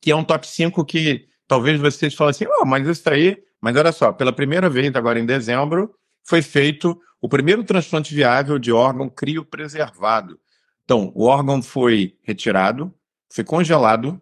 [0.00, 3.74] que é um top 5 que talvez vocês falem assim, oh, mas isso aí mas
[3.74, 8.70] olha só, pela primeira vez, agora em dezembro, foi feito o primeiro transplante viável de
[8.70, 10.38] órgão criopreservado.
[10.84, 12.94] Então, o órgão foi retirado,
[13.28, 14.20] foi congelado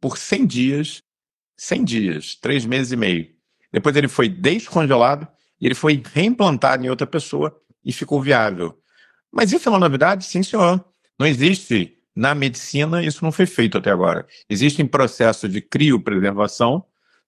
[0.00, 1.02] por 100 dias,
[1.58, 3.28] 100 dias, 3 meses e meio.
[3.70, 5.28] Depois ele foi descongelado
[5.60, 7.54] e ele foi reimplantado em outra pessoa
[7.84, 8.78] e ficou viável.
[9.30, 10.24] Mas isso é uma novidade?
[10.24, 10.82] Sim, senhor.
[11.18, 14.26] Não existe na medicina, isso não foi feito até agora.
[14.48, 16.82] Existe em processo de criopreservação,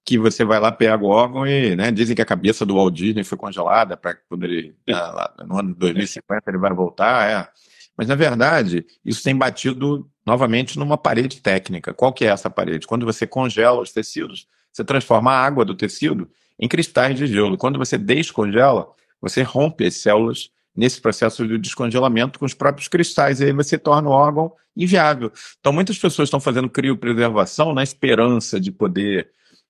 [0.08, 2.94] que você vai lá, pega o órgão e né, dizem que a cabeça do Walt
[2.94, 7.30] Disney foi congelada para quando ele, lá, no ano 2050, ele vai voltar.
[7.30, 7.46] É.
[7.94, 11.92] Mas, na verdade, isso tem batido novamente numa parede técnica.
[11.92, 12.86] Qual que é essa parede?
[12.86, 16.26] Quando você congela os tecidos, você transforma a água do tecido
[16.58, 17.58] em cristais de gelo.
[17.58, 18.88] Quando você descongela,
[19.20, 23.76] você rompe as células nesse processo de descongelamento com os próprios cristais, e aí você
[23.76, 25.30] torna o órgão inviável.
[25.60, 29.28] Então, muitas pessoas estão fazendo criopreservação na esperança de poder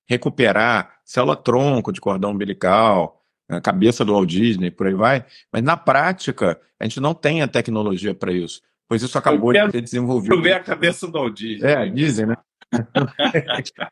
[0.08, 5.76] recuperar célula-tronco de cordão umbilical, a cabeça do Walt Disney, por aí vai, mas na
[5.76, 10.34] prática a gente não tem a tecnologia para isso, pois isso acabou de ser desenvolvido.
[10.34, 11.68] Eu ver a cabeça do Walt Disney.
[11.68, 12.36] É, dizem, né?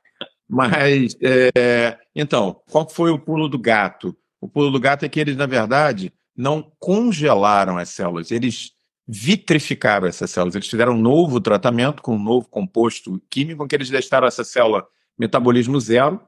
[0.48, 4.16] mas, é, então, qual foi o pulo do gato?
[4.40, 8.72] O pulo do gato é que eles, na verdade, não congelaram as células, eles
[9.08, 10.54] vitrificaram essas células.
[10.54, 14.42] Eles fizeram um novo tratamento com um novo composto químico em que eles deixaram essa
[14.42, 14.86] célula
[15.18, 16.20] metabolismo zero,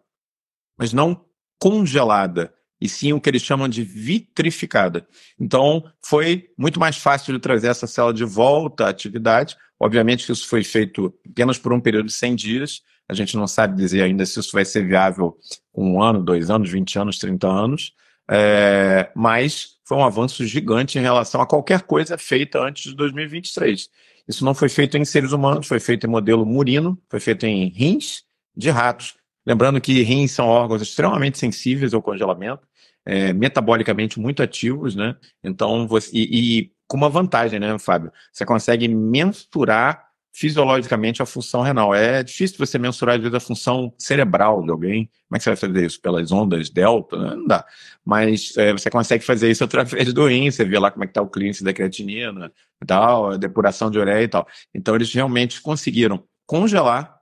[0.78, 1.24] mas não
[1.58, 5.06] congelada, e sim o que eles chamam de vitrificada.
[5.38, 9.56] Então, foi muito mais fácil de trazer essa célula de volta à atividade.
[9.80, 12.82] Obviamente que isso foi feito apenas por um período de 100 dias.
[13.08, 15.36] A gente não sabe dizer ainda se isso vai ser viável
[15.74, 17.92] um ano, dois anos, 20 anos, 30 anos.
[18.30, 23.88] É, mas foi um avanço gigante em relação a qualquer coisa feita antes de 2023.
[24.28, 27.68] Isso não foi feito em seres humanos, foi feito em modelo murino, foi feito em
[27.70, 28.27] rins
[28.58, 29.14] de ratos.
[29.46, 32.66] Lembrando que rins são órgãos extremamente sensíveis ao congelamento,
[33.06, 35.16] é, metabolicamente muito ativos, né?
[35.42, 38.12] Então, você, e, e com uma vantagem, né, Fábio?
[38.32, 41.94] Você consegue mensurar fisiologicamente a função renal.
[41.94, 45.10] É difícil você mensurar, às vezes, a função cerebral de alguém.
[45.28, 46.00] Como é que você vai fazer isso?
[46.00, 47.16] Pelas ondas delta?
[47.16, 47.64] Não dá.
[48.04, 51.12] Mas é, você consegue fazer isso através do rim, você vê lá como é que
[51.12, 52.52] está o clínice da creatinina
[52.86, 54.46] tal, a depuração de ureia e tal.
[54.74, 57.17] Então, eles realmente conseguiram congelar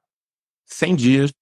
[0.66, 1.33] 100 dias,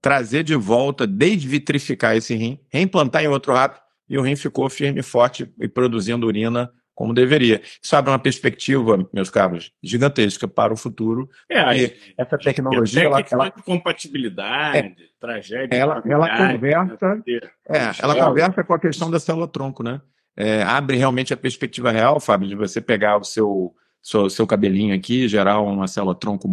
[0.00, 5.00] trazer de volta, desvitrificar esse rim, reimplantar em outro rato, e o rim ficou firme
[5.00, 7.62] e forte e produzindo urina como deveria.
[7.82, 11.28] Isso abre uma perspectiva, meus caros, gigantesca para o futuro.
[11.48, 13.04] É, e essa tecnologia.
[13.04, 15.76] Ela, ela, compatibilidade, é, tragédia.
[15.76, 17.14] Ela, ela conversa.
[17.16, 20.00] Né, é, ela conversa com a questão da célula-tronco, né?
[20.36, 24.94] É, abre realmente a perspectiva real, Fábio, de você pegar o seu, seu, seu cabelinho
[24.94, 26.48] aqui, gerar uma célula-tronco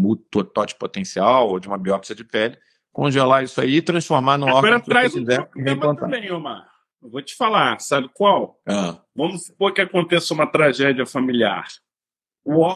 [0.77, 2.57] potencial ou de uma biópsia de pele,
[2.93, 6.09] congelar isso aí e transformar no Agora órgão que traz você quiser um reimplantar.
[6.09, 6.69] Também, Omar.
[7.01, 8.59] Eu vou te falar, sabe qual?
[8.67, 8.99] Ah.
[9.15, 11.65] Vamos supor que aconteça uma tragédia familiar.
[12.43, 12.75] O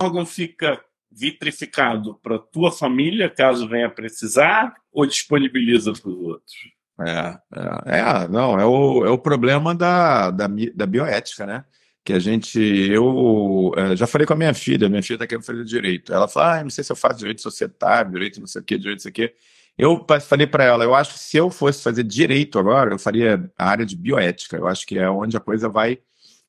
[0.00, 6.54] órgão fica vitrificado para tua família, caso venha precisar, ou disponibiliza para os outros?
[7.00, 7.38] É,
[7.86, 11.64] é, é, não, é o, é o problema da, da, da bioética, né?
[12.06, 15.44] Que a gente, eu é, já falei com a minha filha, minha filha está querendo
[15.44, 16.14] fazer direito.
[16.14, 18.78] Ela fala, ah, não sei se eu faço direito societário, direito não sei o quê,
[18.78, 19.34] direito não sei o quê.
[19.76, 23.50] Eu falei para ela, eu acho que se eu fosse fazer direito agora, eu faria
[23.58, 24.56] a área de bioética.
[24.56, 25.98] Eu acho que é onde a coisa vai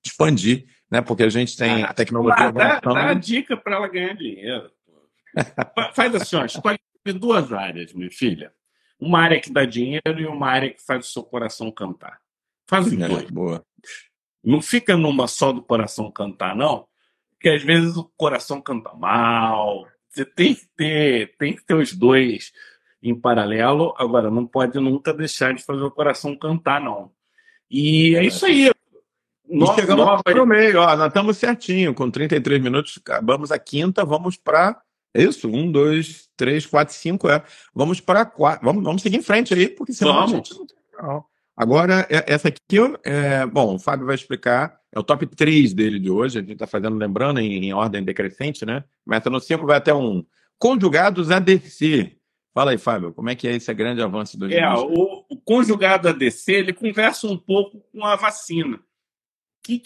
[0.06, 1.02] expandir, né?
[1.02, 2.50] Porque a gente tem a tecnologia.
[2.50, 4.70] Ah, dá, dá a dica para ela ganhar dinheiro.
[5.96, 6.78] faz assim, ó, escolhe
[7.20, 8.54] duas áreas, minha filha.
[9.00, 12.20] Uma área que dá dinheiro e uma área que faz o seu coração cantar.
[12.67, 13.30] Faz os é, dois.
[13.32, 13.65] Boa.
[14.48, 16.88] Não fica numa só do coração cantar, não.
[17.32, 19.86] Porque às vezes o coração canta mal.
[20.08, 22.54] Você tem que ter, tem que ter os dois
[23.04, 23.94] em paralelo.
[23.98, 27.12] Agora, não pode nunca deixar de fazer o coração cantar, não.
[27.70, 28.72] E é isso aí.
[29.50, 30.24] Nós chegamos nova...
[30.24, 34.82] para o meio, ó, nós estamos certinho, com 33 minutos, acabamos a quinta, vamos para.
[35.14, 35.50] É isso?
[35.50, 37.44] Um, dois, três, quatro, cinco, é.
[37.76, 38.66] Vamos para quatro.
[38.66, 40.32] Vamos, vamos seguir em frente aí, porque senão vamos.
[40.32, 40.78] a gente não tem.
[41.58, 46.00] Agora, é, essa aqui, é, bom, o Fábio vai explicar, é o top 3 dele
[46.00, 48.84] de hoje, a gente está fazendo, lembrando, em, em, ordem decrescente, né?
[49.04, 50.24] Começa no 5, vai até um.
[50.60, 52.15] Conjugados ADC.
[52.54, 56.10] Fala aí, Fábio, como é que é esse grande avanço do É, o, o conjugado
[56.10, 58.78] ADC, ele conversa um pouco com a vacina.
[58.78, 58.82] O
[59.63, 59.80] que,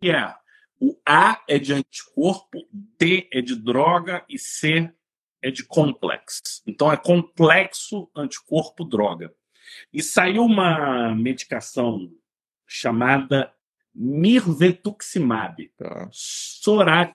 [0.00, 0.34] que é?
[0.80, 2.66] O A é de anticorpo,
[2.98, 4.92] D é de droga e C
[5.40, 6.62] é de complexo.
[6.66, 9.32] Então é complexo anticorpo droga.
[9.92, 12.10] E saiu uma medicação
[12.66, 13.52] chamada
[13.94, 16.08] Mirvetuximab, tá.
[16.12, 17.12] Soratanzine.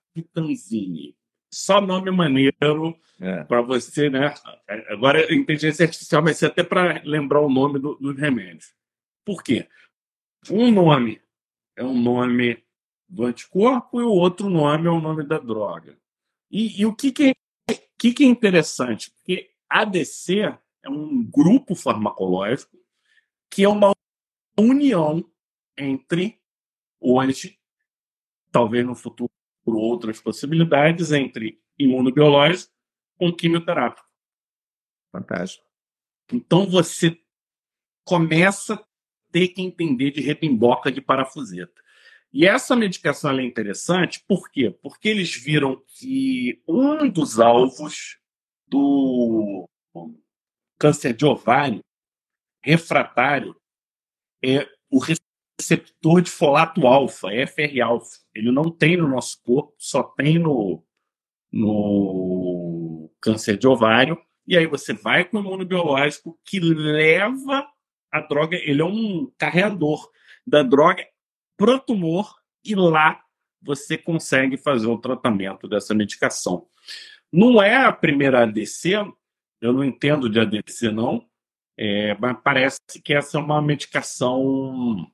[1.52, 3.44] Só nome maneiro é.
[3.46, 4.34] para você, né?
[4.90, 8.74] Agora, a inteligência artificial vai ser até para lembrar o nome do, dos remédios.
[9.24, 9.68] Por quê?
[10.52, 11.22] Um nome
[11.76, 12.62] é o um nome
[13.08, 15.98] do anticorpo e o outro nome é o nome da droga.
[16.52, 17.34] E, e o que, que,
[17.70, 19.12] é, que, que é interessante?
[19.12, 22.78] Porque ADC é um grupo farmacológico
[23.50, 23.94] que é uma
[24.58, 25.24] união
[25.78, 26.40] entre
[27.00, 27.60] hoje,
[28.52, 29.32] talvez no futuro
[29.66, 32.72] outras possibilidades, entre imunobiológico
[33.18, 34.08] com quimioterápico.
[35.12, 35.66] Fantástico.
[36.32, 37.20] Então você
[38.04, 38.86] começa a
[39.32, 41.84] ter que entender de repimboca de parafuseta.
[42.32, 44.70] E essa medicação é interessante, por quê?
[44.82, 48.20] Porque eles viram que um dos alvos
[48.68, 49.68] do
[50.78, 51.82] câncer de ovário
[52.64, 53.56] refratário
[54.44, 58.18] é o receptor de folato alfa, FR-alfa.
[58.34, 60.84] Ele não tem no nosso corpo, só tem no,
[61.52, 64.18] no câncer de ovário.
[64.48, 67.68] E aí você vai com o imunobiológico que leva
[68.12, 70.10] a droga, ele é um carreador
[70.46, 71.06] da droga
[71.58, 73.22] pro tumor e lá
[73.62, 76.68] você consegue fazer o tratamento dessa medicação.
[77.32, 78.94] Não é a primeira ADC,
[79.62, 81.26] eu não entendo de ADC não,
[81.78, 85.10] é, mas parece que essa é uma medicação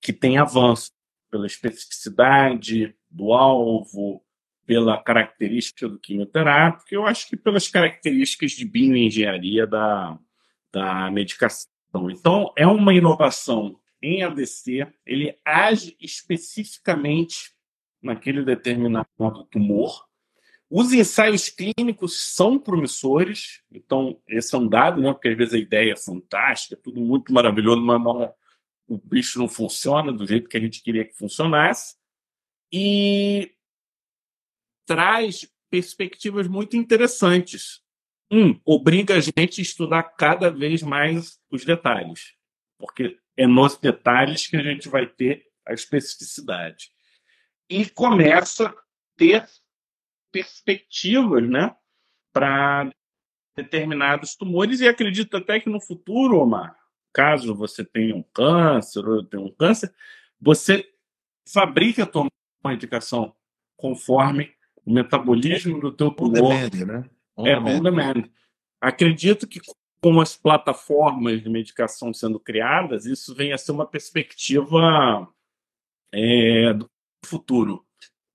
[0.00, 0.92] que tem avanço
[1.30, 4.24] pela especificidade do alvo,
[4.66, 10.18] pela característica do quimioterápico, eu acho que pelas características de bioengenharia da,
[10.72, 11.70] da medicação.
[12.10, 17.52] Então, é uma inovação em ADC, ele age especificamente
[18.00, 19.08] naquele determinado
[19.50, 20.07] tumor.
[20.70, 25.12] Os ensaios clínicos são promissores, então esse é um dado, né?
[25.12, 28.34] porque às vezes a ideia é fantástica, é tudo muito maravilhoso, mas não,
[28.86, 31.96] o bicho não funciona do jeito que a gente queria que funcionasse.
[32.70, 33.54] E
[34.86, 37.82] traz perspectivas muito interessantes.
[38.30, 42.34] Um, obriga a gente a estudar cada vez mais os detalhes,
[42.78, 46.90] porque é nos detalhes que a gente vai ter a especificidade.
[47.70, 48.74] E começa a
[49.16, 49.46] ter
[50.32, 51.74] perspectivas né,
[52.32, 52.90] para
[53.56, 56.76] determinados tumores, e acredito até que no futuro, Omar,
[57.12, 59.92] caso você tenha um câncer ou tenha um câncer,
[60.40, 60.88] você
[61.46, 62.28] fabrica a tua
[62.64, 63.34] medicação
[63.76, 64.52] conforme
[64.84, 66.52] o metabolismo do teu tumor.
[66.52, 67.10] On demand, né?
[67.36, 67.78] On é, demand.
[67.78, 68.30] on demand.
[68.80, 69.60] Acredito que
[70.00, 75.28] com as plataformas de medicação sendo criadas, isso vem a ser uma perspectiva
[76.12, 76.88] é, do
[77.24, 77.84] futuro.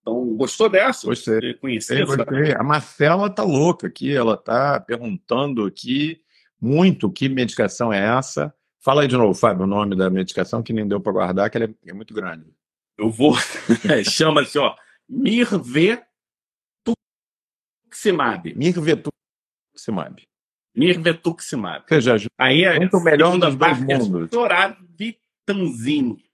[0.04, 1.08] Então, gostou dessa?
[1.08, 1.54] Gostei.
[1.56, 2.54] Conhecer gostei.
[2.54, 6.22] A Marcela tá louca aqui, ela tá perguntando aqui
[6.62, 8.54] muito que medicação é essa.
[8.82, 11.58] Fala aí de novo, Fábio, o nome da medicação que nem deu para guardar, que
[11.58, 12.45] ela é, é muito grande.
[12.97, 13.34] Eu vou.
[14.04, 14.76] Chama-se, ó,
[15.08, 16.04] Mirve
[17.89, 18.54] Mirvetuximab.
[18.56, 20.24] Mirvetuximab.
[20.76, 21.86] Mirvetuximab.
[21.89, 24.30] Ou seja, Aí é junto o melhor dos dois mundos.
[24.97, 26.26] Vitanzine.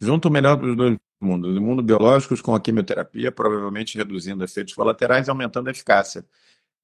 [0.00, 5.30] Junto o melhor dos dois mundo biológicos com a quimioterapia, provavelmente reduzindo efeitos colaterais e
[5.30, 6.24] aumentando a eficácia.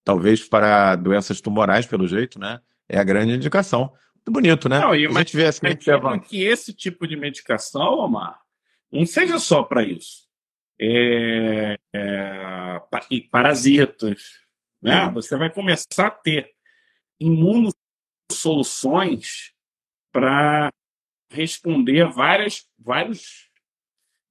[0.05, 2.61] Talvez para doenças tumorais, pelo jeito, né?
[2.89, 3.93] É a grande indicação.
[4.15, 4.81] Muito bonito, né?
[4.81, 5.61] Não, e, a gente vê assim,
[6.29, 8.41] que esse tipo de medicação, Omar,
[8.91, 10.27] não seja só para isso.
[10.81, 12.81] É, é,
[13.11, 14.47] e parasitas.
[14.83, 15.11] Né?
[15.15, 16.51] Você vai começar a ter
[17.19, 19.53] imunossoluções
[20.13, 20.71] para
[21.31, 23.49] responder a várias, vários,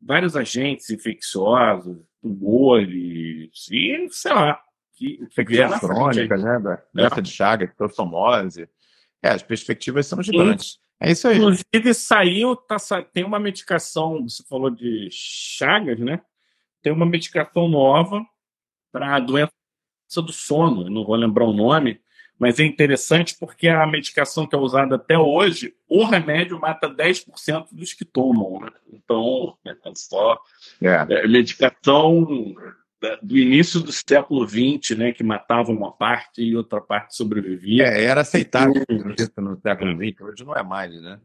[0.05, 4.61] vários agentes infecciosos, tumores, e sei lá.
[4.95, 6.59] Que, Infecções crônicas, né?
[6.93, 7.21] Doença é.
[7.21, 8.69] de Chagas, tostomose.
[9.21, 10.79] É, as perspectivas são gigantes.
[11.01, 11.35] É isso aí.
[11.35, 12.77] Inclusive, saiu, tá,
[13.11, 16.21] tem uma medicação, você falou de Chagas, né?
[16.85, 18.23] tem uma medicação nova
[18.91, 19.51] para a doença
[20.17, 21.99] do sono, não vou lembrar o nome,
[22.39, 27.67] mas é interessante porque a medicação que é usada até hoje, o remédio mata 10%
[27.71, 28.61] dos que tomam.
[28.61, 28.71] Né?
[28.91, 30.39] Então, é só
[30.81, 31.05] é.
[31.09, 32.25] É, medicação
[33.21, 37.85] do início do século XX, né, que matava uma parte e outra parte sobrevivia.
[37.85, 38.83] É, era aceitável
[39.37, 41.19] no século XX, hoje não é mais, né?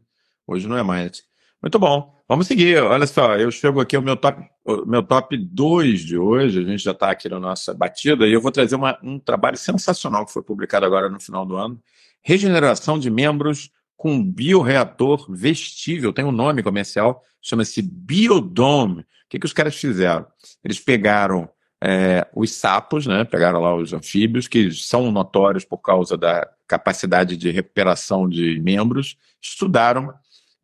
[0.45, 1.23] Hoje não é mais.
[1.61, 2.19] Muito bom.
[2.27, 2.81] Vamos seguir.
[2.81, 4.41] Olha só, eu chego aqui ao meu top,
[4.87, 6.59] meu top 2 de hoje.
[6.59, 9.57] A gente já está aqui na nossa batida e eu vou trazer uma, um trabalho
[9.57, 11.79] sensacional que foi publicado agora no final do ano.
[12.23, 16.11] Regeneração de membros com bioreator vestível.
[16.11, 19.01] Tem um nome comercial, chama-se Biodome.
[19.01, 20.25] O que, que os caras fizeram?
[20.63, 21.47] Eles pegaram
[21.79, 23.23] é, os sapos, né?
[23.23, 29.15] Pegaram lá os anfíbios, que são notórios por causa da capacidade de recuperação de membros,
[29.39, 30.11] estudaram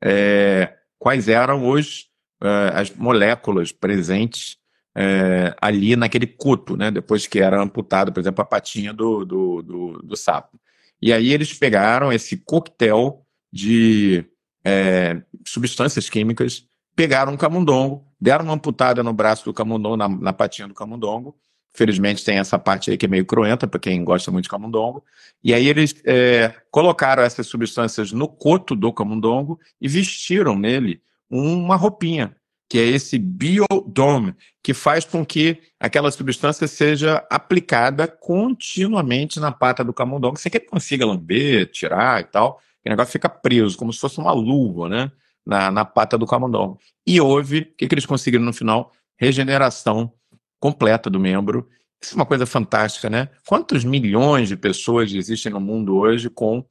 [0.02, 2.10] é, quais eram os,
[2.42, 4.58] uh, as moléculas presentes
[4.98, 6.92] uh, ali naquele cuto, né?
[6.92, 10.60] depois que era amputado, por exemplo, a patinha do, do, do, do sapo.
[11.02, 14.26] E aí eles pegaram esse coquetel de
[14.66, 20.34] é, substâncias químicas, pegaram um camundongo, deram uma amputada no braço do camundongo, na, na
[20.34, 21.38] patinha do camundongo,
[21.78, 25.06] Felizmente tem essa parte aí que é meio cruenta para quem gosta muito de camundongo.
[25.44, 31.00] E aí eles é, colocaram essas substâncias no coto do camundongo e vestiram nele
[31.30, 32.36] uma roupinha,
[32.68, 39.84] que é esse biodome, que faz com que aquela substância seja aplicada continuamente na pata
[39.84, 42.60] do camundongo, sem que ele consiga lamber, tirar e tal.
[42.84, 45.12] O negócio fica preso, como se fosse uma luva, né?
[45.46, 46.80] Na, na pata do camundongo.
[47.06, 48.92] E houve, o que, que eles conseguiram no final?
[49.16, 50.12] Regeneração
[50.60, 51.68] completa do membro.
[52.02, 53.30] Isso é uma coisa fantástica, né?
[53.48, 56.64] Quantos milhões de pessoas existem no mundo hoje com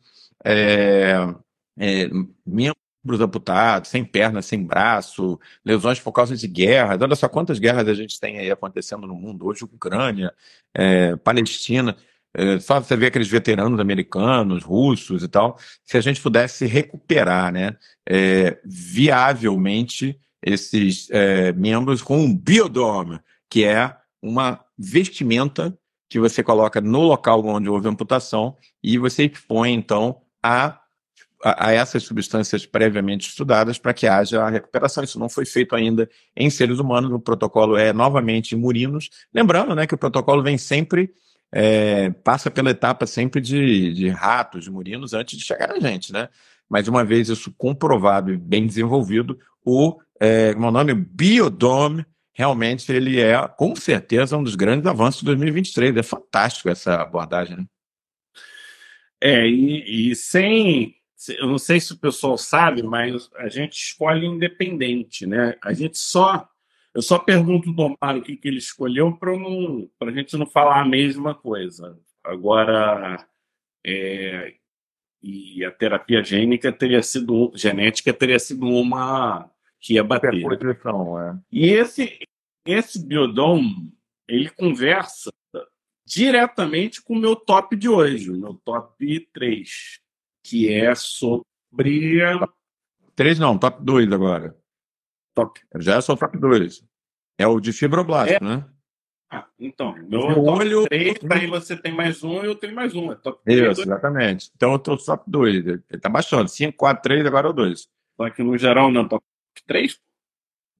[0.44, 1.16] é,
[1.78, 2.08] é,
[2.46, 7.00] membros amputados, sem perna, sem braço, lesões por causa de guerras?
[7.00, 10.32] Olha só quantas guerras a gente tem aí acontecendo no mundo hoje, Ucrânia,
[10.74, 11.96] é, Palestina.
[12.34, 17.52] é, só você vê aqueles veteranos americanos, russos e tal, se a gente pudesse recuperar,
[17.52, 17.76] né,
[18.08, 23.18] é, viavelmente esses é, membros com um biodome,
[23.56, 25.74] que é uma vestimenta
[26.10, 30.78] que você coloca no local onde houve amputação e você expõe, então, a,
[31.42, 35.02] a, essas substâncias previamente estudadas para que haja a recuperação.
[35.02, 39.08] Isso não foi feito ainda em seres humanos, o protocolo é novamente em murinos.
[39.32, 41.14] Lembrando né, que o protocolo vem sempre,
[41.50, 46.12] é, passa pela etapa sempre de, de ratos, de murinos, antes de chegar a gente,
[46.12, 46.28] né?
[46.68, 52.04] Mas uma vez isso comprovado e bem desenvolvido, o, é, é o nome, Biodome,
[52.36, 55.96] realmente ele é, com certeza, um dos grandes avanços de 2023.
[55.96, 57.56] É fantástico essa abordagem.
[57.56, 57.66] Né?
[59.22, 60.94] É, e, e, sem.
[61.38, 65.56] Eu não sei se o pessoal sabe, mas a gente escolhe independente, né?
[65.64, 66.46] A gente só.
[66.94, 70.80] Eu só pergunto do Omar o que, que ele escolheu para a gente não falar
[70.80, 71.98] a mesma coisa.
[72.22, 73.26] Agora,
[73.84, 74.54] é,
[75.22, 79.50] e a terapia gênica teria sido genética teria sido uma
[79.86, 80.34] que ia bater.
[80.34, 81.38] É.
[81.52, 82.18] E esse,
[82.66, 83.62] esse biodom,
[84.26, 85.30] ele conversa
[86.04, 90.00] diretamente com o meu top de hoje, o meu top 3,
[90.44, 92.20] que é sobre.
[93.14, 94.56] 3 não, top 2 agora.
[95.34, 95.60] Top.
[95.76, 96.84] Já é só top 2.
[97.38, 98.40] É o de fibroblasto, é.
[98.40, 98.68] né?
[99.30, 100.86] Ah, então, meu top olho...
[100.86, 103.12] 3, aí você tem mais um e eu tenho mais um.
[103.12, 104.50] É top 3, Isso, exatamente.
[104.56, 105.66] Então eu tô top 2.
[105.66, 106.48] Ele tá baixando.
[106.48, 107.88] 5, 4, 3, agora é o 2.
[108.16, 109.22] Só que no geral não, top
[109.66, 109.98] 3?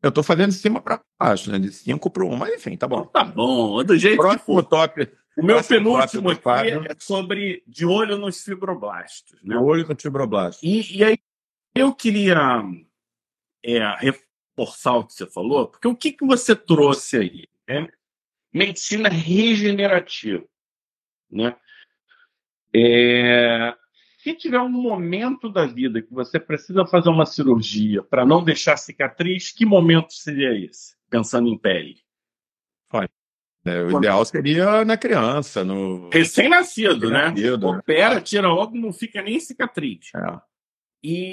[0.03, 1.59] Eu tô fazendo de cima para baixo, né?
[1.59, 3.05] De 5 para 1, mas enfim, tá bom.
[3.07, 5.13] Tá bom, do jeito Próximo que top.
[5.37, 9.39] O meu penúltimo aqui é sobre de olho nos fibroblastos.
[9.43, 9.55] Né?
[9.55, 10.63] De olho nos fibroblastos.
[10.63, 11.19] E, e aí
[11.75, 12.63] eu queria
[13.63, 17.45] é, reforçar o que você falou, porque o que, que você trouxe aí?
[17.69, 17.87] É
[18.53, 20.47] medicina regenerativa.
[21.31, 21.55] Né?
[22.75, 23.77] É,
[24.27, 28.77] se tiver um momento da vida que você precisa fazer uma cirurgia para não deixar
[28.77, 30.97] cicatriz, que momento seria esse?
[31.09, 32.01] Pensando em pele.
[32.93, 33.09] Olha,
[33.65, 33.99] é, o Quando...
[33.99, 37.33] ideal seria na criança, no recém-nascido, né?
[37.63, 40.11] Opera, tira logo, não fica nem cicatriz.
[40.17, 40.41] É.
[41.05, 41.33] E,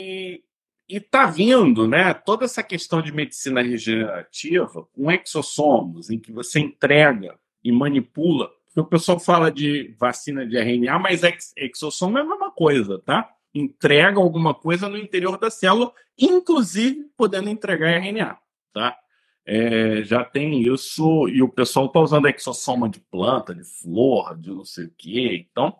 [0.00, 0.42] e,
[0.88, 2.14] e tá vindo, né?
[2.14, 8.50] Toda essa questão de medicina regenerativa com exossomos, em que você entrega e manipula
[8.80, 13.30] o pessoal fala de vacina de RNA, mas ex exossomo é a mesma coisa, tá?
[13.54, 18.38] Entrega alguma coisa no interior da célula, inclusive podendo entregar RNA,
[18.72, 18.96] tá?
[19.44, 24.50] É, já tem isso, e o pessoal está usando exossoma de planta, de flor, de
[24.50, 25.46] não sei o quê.
[25.50, 25.76] Então,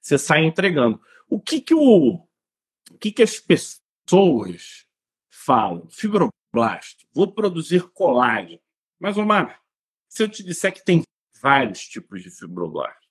[0.00, 1.00] você sai entregando.
[1.28, 2.20] O que que, o,
[2.90, 4.84] o que, que as pessoas
[5.30, 5.86] falam?
[5.88, 8.60] Fibroblasto, vou produzir colágeno.
[8.98, 9.60] Mas, Omar,
[10.08, 11.02] se eu te disser que tem
[11.44, 13.06] vários tipos de fibroblasto.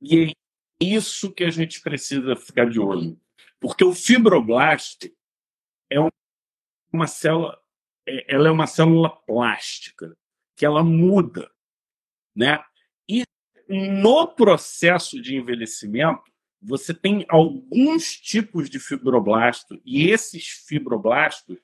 [0.00, 0.32] E é
[0.80, 3.20] isso que a gente precisa ficar de olho.
[3.58, 5.08] Porque o fibroblasto
[5.90, 5.96] é
[6.92, 7.60] uma célula,
[8.06, 10.16] é, ela é uma célula plástica,
[10.54, 11.50] que ela muda,
[12.34, 12.64] né?
[13.08, 13.24] E
[13.68, 16.30] no processo de envelhecimento,
[16.62, 21.58] você tem alguns tipos de fibroblasto e esses fibroblastos,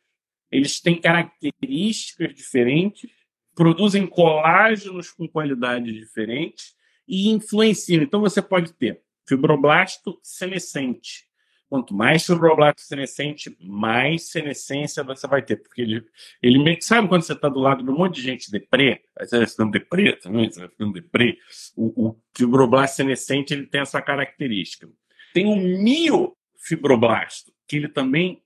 [0.50, 3.21] eles têm características diferentes
[3.54, 6.74] produzem colágenos com qualidades diferentes
[7.06, 8.02] e influenciam.
[8.02, 11.30] Então, você pode ter fibroblasto senescente.
[11.68, 15.56] Quanto mais fibroblasto senescente, mais senescência você vai ter.
[15.56, 16.04] Porque ele,
[16.42, 19.46] ele sabe quando você está do lado de um monte de gente deprê, você vai
[19.46, 21.38] ficando deprê também, você vai ficando deprê.
[21.74, 24.86] O, o fibroblasto senescente ele tem essa característica.
[25.32, 28.42] Tem o miofibroblasto, que ele também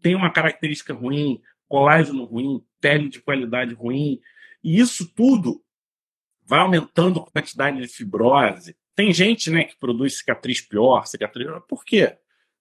[0.00, 4.20] tem uma característica ruim, colágeno ruim, pele de qualidade ruim,
[4.62, 5.62] e isso tudo
[6.44, 8.76] vai aumentando a quantidade de fibrose.
[8.96, 11.46] Tem gente né, que produz cicatriz pior, cicatriz.
[11.68, 12.16] Por quê?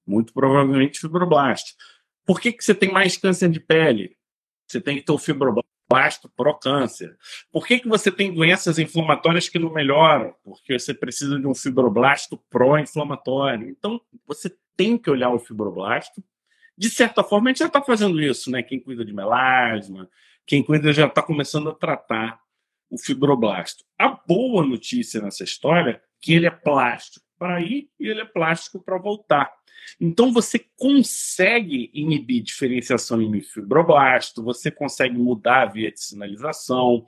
[0.05, 1.73] Muito provavelmente fibroblasto.
[2.25, 4.17] Por que, que você tem mais câncer de pele?
[4.67, 7.17] Você tem que ter o fibroblasto pró-câncer.
[7.51, 10.35] Por que, que você tem doenças inflamatórias que não melhoram?
[10.43, 13.69] Porque você precisa de um fibroblasto pró-inflamatório.
[13.69, 16.21] Então, você tem que olhar o fibroblasto.
[16.77, 18.61] De certa forma, a gente já está fazendo isso, né?
[18.61, 20.09] Quem cuida de melasma,
[20.47, 22.39] quem cuida já está começando a tratar
[22.89, 23.83] o fibroblasto.
[23.99, 28.25] A boa notícia nessa história é que ele é plástico para ir e ele é
[28.25, 29.53] plástico para voltar.
[29.99, 37.05] Então você consegue inibir diferenciação em fibroblasto, você consegue mudar a via de sinalização.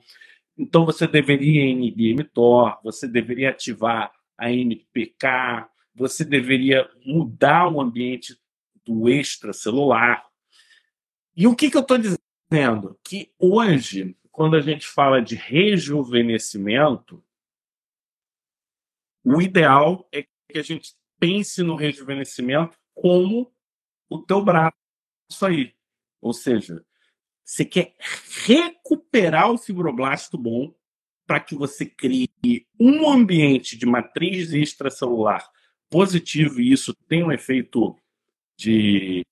[0.56, 8.38] Então você deveria inibir mTOR, você deveria ativar a NPK, você deveria mudar o ambiente
[8.84, 10.26] do extracelular.
[11.34, 12.20] E o que, que eu estou dizendo?
[12.50, 17.22] Dizendo que hoje, quando a gente fala de rejuvenescimento,
[19.24, 23.52] O ideal é que a gente pense no rejuvenescimento como
[24.08, 24.74] o teu braço
[25.42, 25.74] aí.
[26.20, 26.84] Ou seja,
[27.44, 27.94] você quer
[28.46, 30.74] recuperar o fibroblasto bom
[31.26, 32.28] para que você crie
[32.78, 35.48] um ambiente de matriz extracelular
[35.88, 37.96] positivo e isso tem um efeito
[38.56, 39.24] de,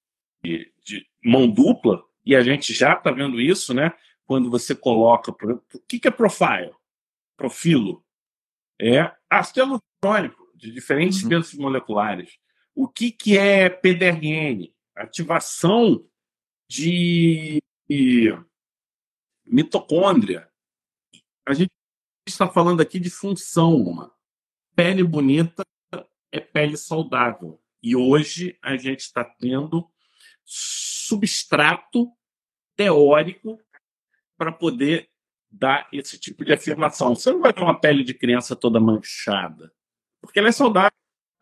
[0.42, 3.90] de, de mão dupla, e a gente já está vendo isso, né?
[4.26, 6.74] Quando você coloca, por exemplo, o que, que é profile?
[7.38, 8.04] Profilo.
[8.78, 11.30] É ácido hialurônico de diferentes uhum.
[11.30, 12.38] pesos moleculares.
[12.74, 14.70] O que, que é PDRN?
[14.94, 16.06] Ativação
[16.68, 17.62] de
[19.46, 20.50] mitocôndria.
[21.46, 21.70] A gente
[22.28, 24.14] está falando aqui de função, uma
[24.76, 25.64] pele bonita
[26.30, 27.58] é pele saudável.
[27.82, 29.90] E hoje a gente está tendo
[30.44, 32.17] substrato
[32.78, 33.60] teórico
[34.38, 35.10] para poder
[35.50, 37.14] dar esse tipo de afirmação.
[37.14, 39.72] Você não vai ter uma pele de criança toda manchada,
[40.22, 40.92] porque ela é saudável,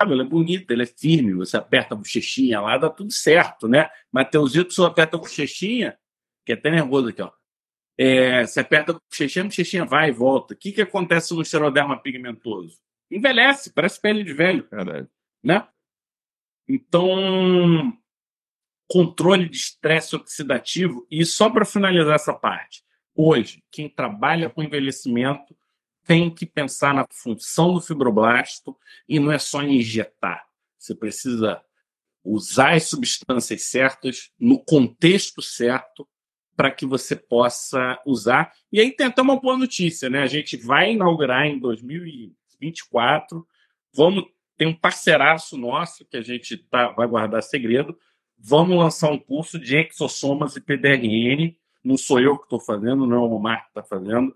[0.01, 1.35] ela é bonita, ela é firme.
[1.35, 3.91] Você aperta a bochechinha lá, dá tudo certo, né?
[4.11, 5.99] Mateusito, você aperta a bochechinha,
[6.45, 7.31] que é até nervoso aqui, ó.
[7.99, 10.55] É, você aperta a bochechinha, a bochechinha vai e volta.
[10.55, 12.79] O que, que acontece no xeroderma pigmentoso?
[13.11, 14.67] Envelhece, parece pele de velho.
[14.71, 15.09] Verdade.
[15.43, 15.67] Né?
[16.69, 17.97] Então,
[18.89, 21.07] controle de estresse oxidativo.
[21.11, 22.83] E só para finalizar essa parte,
[23.15, 25.57] hoje, quem trabalha com envelhecimento
[26.05, 28.77] tem que pensar na função do fibroblasto
[29.09, 30.47] e não é só injetar.
[30.79, 31.61] Você precisa
[32.25, 36.09] usar as substâncias certas no contexto certo
[36.57, 38.53] para que você possa usar.
[38.73, 40.23] E aí tem até uma boa notícia, né?
[40.23, 43.47] A gente vai inaugurar em 2024.
[43.93, 44.25] Vamos
[44.57, 47.97] tem um parceiraço nosso que a gente tá, vai guardar segredo.
[48.39, 51.57] Vamos lançar um curso de exossomas e PDRN.
[51.83, 54.35] Não sou eu que estou fazendo, não é o Omar que está fazendo.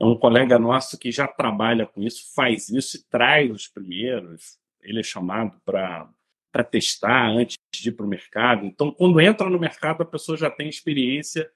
[0.00, 4.58] É um colega nosso que já trabalha com isso, faz isso e traz os primeiros.
[4.80, 8.66] Ele é chamado para testar antes de ir para o mercado.
[8.66, 11.48] Então, quando entra no mercado, a pessoa já tem experiência.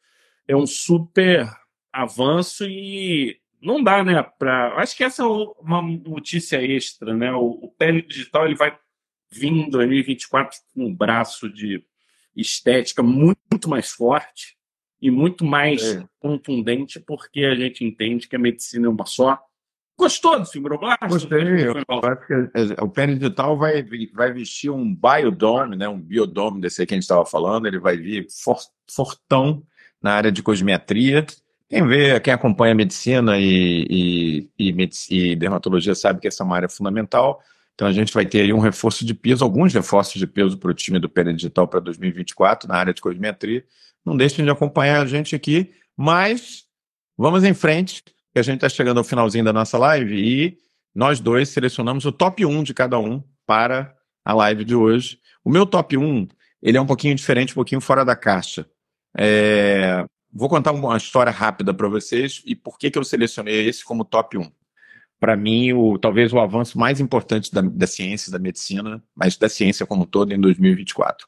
[0.46, 1.48] É um super
[1.92, 4.22] avanço e não dá, né?
[4.22, 4.76] Pra...
[4.76, 7.32] Acho que essa é uma notícia extra, né?
[7.32, 8.78] O, o Digital ele vai
[9.30, 11.82] vir em 2024 com um braço de
[12.34, 14.56] estética muito mais forte
[15.00, 16.04] e muito mais é.
[16.18, 19.38] contundente, porque a gente entende que a medicina é uma só.
[19.98, 21.08] Gostou do fibroblasto?
[21.08, 21.68] Gostei.
[22.80, 26.96] o pele digital vai, vai vestir um biodome, né, um biodome desse aí que a
[26.96, 27.66] gente estava falando.
[27.66, 28.26] Ele vai vir
[28.86, 29.62] fortão
[30.02, 31.26] na área de cosmetria
[31.68, 36.56] quem vê, quem acompanha medicina e, e, e, e, dermatologia sabe que essa é uma
[36.56, 37.40] área fundamental.
[37.76, 40.70] Então a gente vai ter aí um reforço de peso, alguns reforços de peso para
[40.70, 43.64] o time do Pele Digital para 2024 na área de cosmetria.
[44.04, 46.64] Não deixem de acompanhar a gente aqui, mas
[47.16, 48.02] vamos em frente,
[48.32, 50.58] que a gente está chegando ao finalzinho da nossa live e
[50.92, 55.20] nós dois selecionamos o top 1 de cada um para a live de hoje.
[55.44, 56.26] O meu top 1,
[56.62, 58.66] ele é um pouquinho diferente, um pouquinho fora da caixa.
[59.16, 60.04] É,
[60.38, 64.04] Vou contar uma história rápida para vocês e por que, que eu selecionei esse como
[64.04, 64.52] top 1.
[65.18, 69.48] Para mim, o, talvez o avanço mais importante da, da ciência, da medicina, mas da
[69.48, 71.26] ciência como todo em 2024.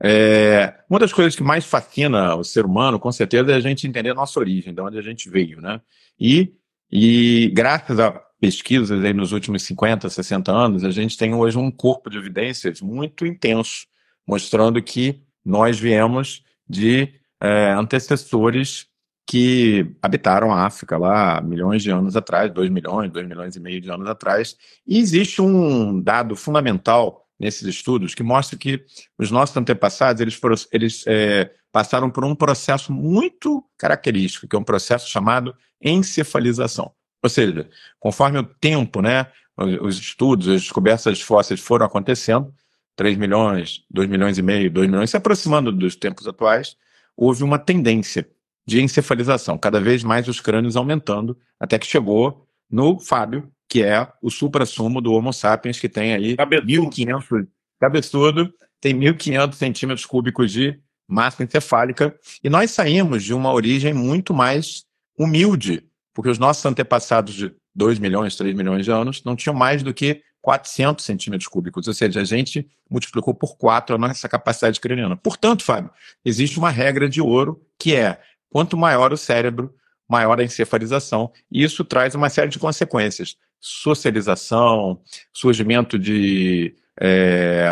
[0.00, 3.86] É, uma das coisas que mais fascina o ser humano, com certeza, é a gente
[3.86, 5.80] entender a nossa origem, de onde a gente veio, né?
[6.20, 6.52] E,
[6.90, 11.70] e graças a pesquisas aí nos últimos 50, 60 anos, a gente tem hoje um
[11.70, 13.86] corpo de evidências muito intenso,
[14.26, 18.86] mostrando que nós viemos de é, antecessores
[19.28, 23.78] que habitaram a África lá milhões de anos atrás, 2 milhões, 2 milhões e meio
[23.78, 24.56] de anos atrás.
[24.86, 28.82] E existe um dado fundamental nesses estudos que mostra que
[29.18, 30.40] os nossos antepassados eles,
[30.72, 36.90] eles é, passaram por um processo muito característico, que é um processo chamado encefalização.
[37.22, 37.68] Ou seja,
[38.00, 39.26] conforme o tempo, né,
[39.58, 42.50] os estudos, as descobertas fósseis foram acontecendo,
[42.96, 46.78] 3 milhões, 2 milhões e meio, 2 milhões, se aproximando dos tempos atuais,
[47.14, 48.26] houve uma tendência
[48.68, 54.06] de encefalização, cada vez mais os crânios aumentando, até que chegou no Fábio, que é
[54.20, 57.48] o supra-sumo do Homo sapiens, que tem aí 1.500,
[57.80, 62.14] cabeçudo, tem 1.500 centímetros cúbicos de massa encefálica,
[62.44, 64.84] e nós saímos de uma origem muito mais
[65.18, 69.82] humilde, porque os nossos antepassados de 2 milhões, 3 milhões de anos não tinham mais
[69.82, 74.78] do que 400 centímetros cúbicos, ou seja, a gente multiplicou por 4 a nossa capacidade
[74.78, 75.16] craniana.
[75.16, 75.90] Portanto, Fábio,
[76.22, 79.74] existe uma regra de ouro que é quanto maior o cérebro,
[80.08, 83.36] maior a encefalização, e isso traz uma série de consequências.
[83.60, 85.00] Socialização,
[85.32, 87.66] surgimento de, é,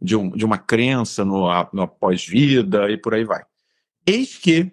[0.00, 3.42] de, um, de, uma crença no, no pós-vida e por aí vai.
[4.06, 4.72] Eis que,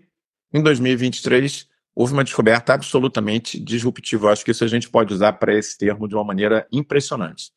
[0.54, 4.32] em 2023, houve uma descoberta absolutamente disruptiva.
[4.32, 7.52] Acho que isso a gente pode usar para esse termo de uma maneira impressionante.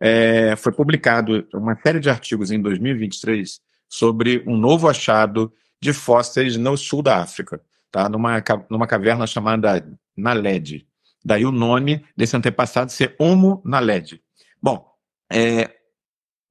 [0.00, 5.52] É, foi publicado uma série de artigos em 2023 sobre um novo achado
[5.86, 7.60] de fósseis no sul da África,
[7.92, 8.08] tá?
[8.08, 10.84] numa, numa caverna chamada Naled.
[11.24, 14.20] Daí o nome desse antepassado ser Homo Naled.
[14.60, 14.84] Bom,
[15.32, 15.70] é,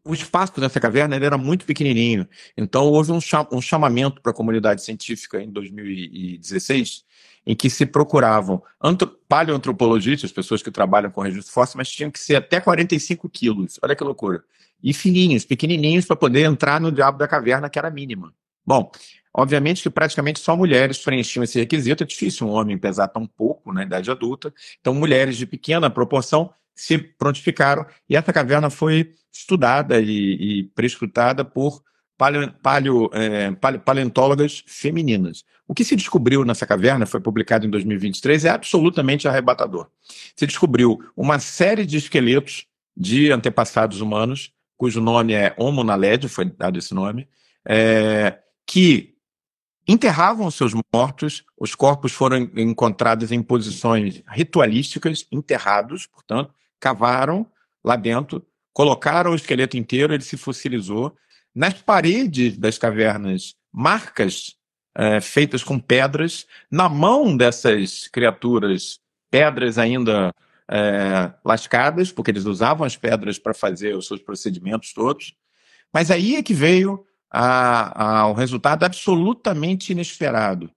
[0.05, 3.19] o espaço dessa caverna era muito pequenininho, então houve um,
[3.51, 7.03] um chamamento para a comunidade científica em 2016,
[7.45, 8.63] em que se procuravam
[9.27, 13.95] paleoantropologistas, pessoas que trabalham com registro fóssil, mas tinham que ser até 45 quilos, olha
[13.95, 14.43] que loucura,
[14.81, 18.33] e fininhos, pequenininhos, para poder entrar no diabo da caverna, que era mínima.
[18.65, 18.91] Bom,
[19.37, 23.73] obviamente que praticamente só mulheres preenchiam esse requisito, é difícil um homem pesar tão pouco
[23.73, 29.99] na idade adulta, então mulheres de pequena proporção se prontificaram e essa caverna foi estudada
[29.99, 31.83] e, e prescrutada por
[32.17, 35.43] paleo, paleo, é, paleontólogas femininas.
[35.67, 39.89] O que se descobriu nessa caverna, foi publicado em 2023, é absolutamente arrebatador.
[40.35, 46.45] Se descobriu uma série de esqueletos de antepassados humanos, cujo nome é Homo naledi, foi
[46.45, 47.27] dado esse nome,
[47.65, 49.14] é, que
[49.87, 57.45] enterravam seus mortos, os corpos foram encontrados em posições ritualísticas, enterrados, portanto, cavaram
[57.83, 61.15] lá dentro, colocaram o esqueleto inteiro, ele se fossilizou.
[61.53, 64.55] Nas paredes das cavernas, marcas
[64.95, 66.47] é, feitas com pedras.
[66.71, 70.33] Na mão dessas criaturas, pedras ainda
[70.69, 75.35] é, lascadas, porque eles usavam as pedras para fazer os seus procedimentos todos.
[75.93, 77.05] Mas aí é que veio
[77.37, 80.71] a, a, o resultado absolutamente inesperado.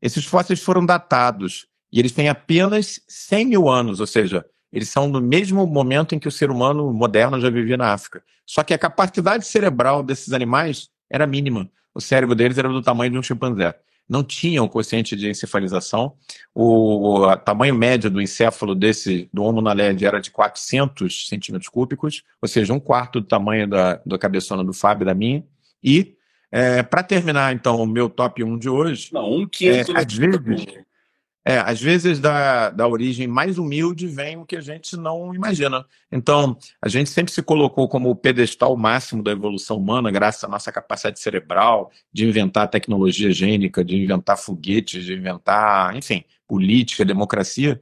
[0.00, 4.42] Esses fósseis foram datados e eles têm apenas 100 mil anos, ou seja,
[4.72, 8.22] eles são no mesmo momento em que o ser humano moderno já vivia na África.
[8.46, 11.70] Só que a capacidade cerebral desses animais era mínima.
[11.94, 13.78] O cérebro deles era do tamanho de um chimpanzé.
[14.08, 16.14] Não tinham o quociente de encefalização.
[16.54, 22.22] O, o tamanho médio do encéfalo desse do Homo naledi era de 400 centímetros cúbicos,
[22.40, 25.44] ou seja, um quarto do tamanho da, da cabeçona do Fábio e da minha.
[25.82, 26.16] E,
[26.50, 29.10] é, para terminar, então, o meu top 1 de hoje.
[29.12, 29.92] Não, um quinto.
[29.92, 30.66] É, às vezes,
[31.44, 35.84] é, às vezes da, da origem mais humilde vem o que a gente não imagina.
[36.12, 40.48] Então, a gente sempre se colocou como o pedestal máximo da evolução humana, graças à
[40.48, 47.80] nossa capacidade cerebral de inventar tecnologia gênica, de inventar foguetes, de inventar, enfim, política, democracia.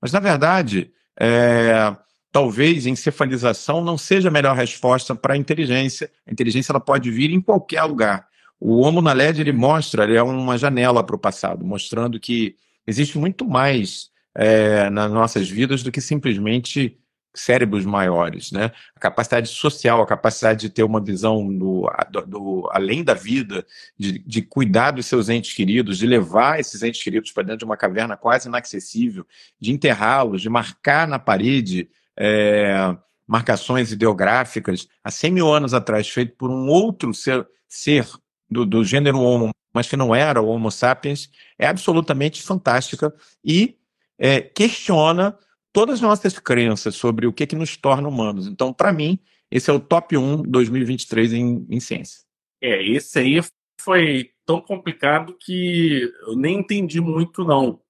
[0.00, 1.96] Mas, na verdade, é,
[2.30, 6.10] talvez encefalização não seja a melhor resposta para a inteligência.
[6.26, 8.28] A inteligência ela pode vir em qualquer lugar.
[8.60, 12.56] O Homo Naled ele mostra, ele é uma janela para o passado, mostrando que
[12.86, 16.98] existe muito mais é, nas nossas vidas do que simplesmente
[17.34, 18.72] cérebros maiores, né?
[18.96, 23.64] A capacidade social, a capacidade de ter uma visão do, do, do além da vida,
[23.96, 27.64] de, de, cuidar dos seus entes queridos, de levar esses entes queridos para dentro de
[27.64, 29.24] uma caverna quase inacessível,
[29.60, 31.88] de enterrá-los, de marcar na parede
[32.18, 32.96] é,
[33.26, 38.08] marcações ideográficas, há 100 mil anos atrás, feito por um outro ser, ser
[38.50, 43.14] do, do gênero Homo mas que não era o Homo sapiens, é absolutamente fantástica
[43.44, 43.76] e
[44.18, 45.38] é, questiona
[45.72, 48.46] todas as nossas crenças sobre o que, que nos torna humanos.
[48.46, 49.18] Então, para mim,
[49.50, 52.22] esse é o top 1 2023 em, em ciência.
[52.60, 53.40] É, esse aí
[53.80, 57.80] foi tão complicado que eu nem entendi muito, não.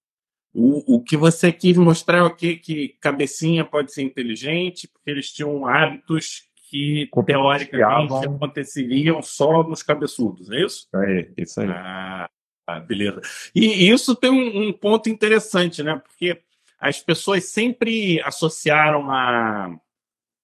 [0.54, 5.66] O, o que você quis mostrar aqui que cabecinha pode ser inteligente, porque eles tinham
[5.66, 10.88] hábitos que teoricamente aconteceriam só nos cabeçudos, é isso?
[10.94, 11.68] É, isso aí.
[11.70, 13.22] Ah, beleza.
[13.54, 15.96] E isso tem um, um, ponto interessante, né?
[15.96, 16.42] Porque
[16.78, 19.74] as pessoas sempre associaram a,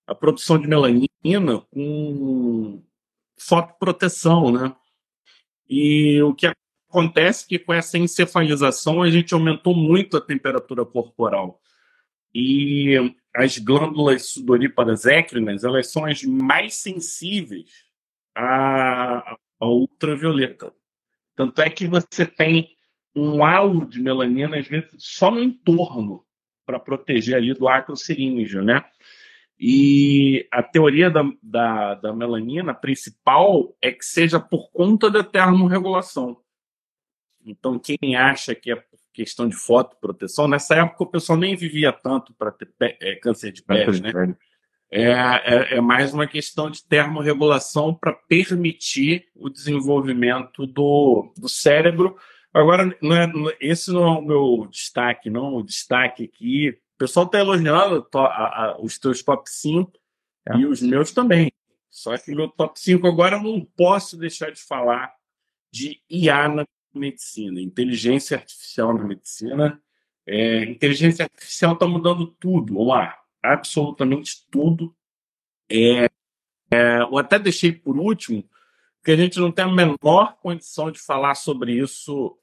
[0.07, 2.83] a produção de melanina com
[3.39, 4.75] fotoproteção, né?
[5.69, 6.47] E o que
[6.95, 11.61] acontece que com essa encefalização a gente aumentou muito a temperatura corporal.
[12.33, 17.85] E as glândulas sudoríparas écrinas, elas são as mais sensíveis
[18.35, 20.73] à, à ultravioleta.
[21.35, 22.71] Tanto é que você tem
[23.15, 26.25] um halo de melanina, às vezes, só no entorno,
[26.65, 28.85] para proteger ali do ácido siríngeo, né?
[29.59, 36.44] E a teoria da, da, da, melanina principal é que seja por conta da termorregulação.
[37.45, 38.85] Então, quem acha que é
[39.15, 40.49] questão de fotoproteção.
[40.49, 44.37] Nessa época o pessoal nem vivia tanto para ter é, câncer de pele, né?
[44.91, 52.17] É, é, é, mais uma questão de termorregulação para permitir o desenvolvimento do, do cérebro.
[52.53, 55.57] Agora, não é, esse não é o meu destaque, não.
[55.57, 59.93] O destaque aqui, o pessoal está elogiando a, a, os teus top 5
[60.49, 60.59] é.
[60.59, 61.51] e os meus também.
[61.91, 65.13] Só que meu top 5 agora eu não posso deixar de falar
[65.73, 66.65] de IA na
[66.99, 69.81] medicina, inteligência artificial na medicina.
[70.27, 74.95] É, inteligência artificial está mudando tudo, lá, absolutamente tudo.
[75.71, 76.07] É,
[76.71, 78.49] é, eu até deixei por último,
[78.99, 82.37] porque a gente não tem a menor condição de falar sobre isso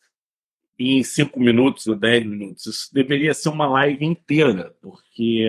[0.78, 2.66] em cinco minutos ou dez minutos.
[2.66, 5.48] Isso deveria ser uma live inteira, porque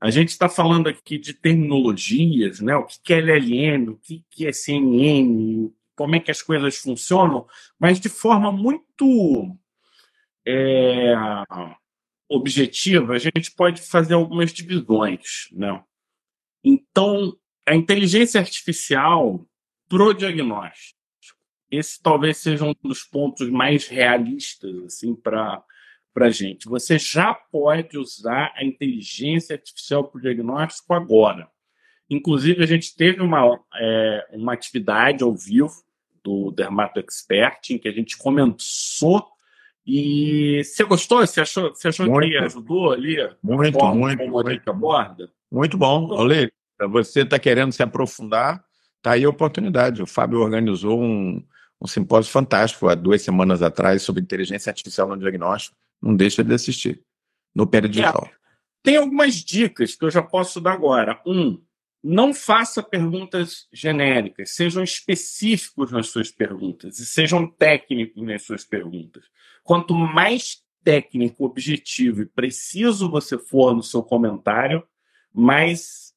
[0.00, 2.76] a gente está falando aqui de terminologias, né?
[2.76, 7.44] o que é LLM, o que é CNN, como é que as coisas funcionam,
[7.76, 9.52] mas de forma muito
[10.46, 11.12] é,
[12.28, 15.48] objetiva, a gente pode fazer algumas divisões.
[15.50, 15.82] Né?
[16.62, 17.36] Então,
[17.66, 19.44] a inteligência artificial
[19.88, 20.96] pro diagnóstico,
[21.68, 25.64] esse talvez seja um dos pontos mais realistas assim para
[26.14, 26.68] para a gente.
[26.68, 31.48] Você já pode usar a inteligência artificial para o diagnóstico agora.
[32.10, 35.70] Inclusive, a gente teve uma, é, uma atividade ao vivo
[36.22, 39.26] do Dermato Expert, em que a gente começou.
[39.86, 41.26] E você gostou?
[41.26, 43.16] Você achou, você achou muito, que ajudou ali?
[43.42, 44.26] Muito, forma, muito.
[44.28, 45.30] Muito, aborda?
[45.50, 46.08] Muito bom.
[46.10, 46.50] Olê,
[46.90, 48.62] você está querendo se aprofundar,
[48.96, 50.02] está aí a oportunidade.
[50.02, 51.42] O Fábio organizou um,
[51.80, 55.76] um simpósio fantástico há duas semanas atrás sobre inteligência artificial no diagnóstico.
[56.02, 57.02] Não deixa de assistir
[57.54, 58.28] no Pé Digital.
[58.30, 58.38] É,
[58.82, 61.20] tem algumas dicas que eu já posso dar agora.
[61.26, 61.60] Um,
[62.02, 69.24] não faça perguntas genéricas, sejam específicos nas suas perguntas e sejam técnicos nas suas perguntas.
[69.64, 74.86] Quanto mais técnico, objetivo e preciso você for no seu comentário,
[75.32, 76.14] mais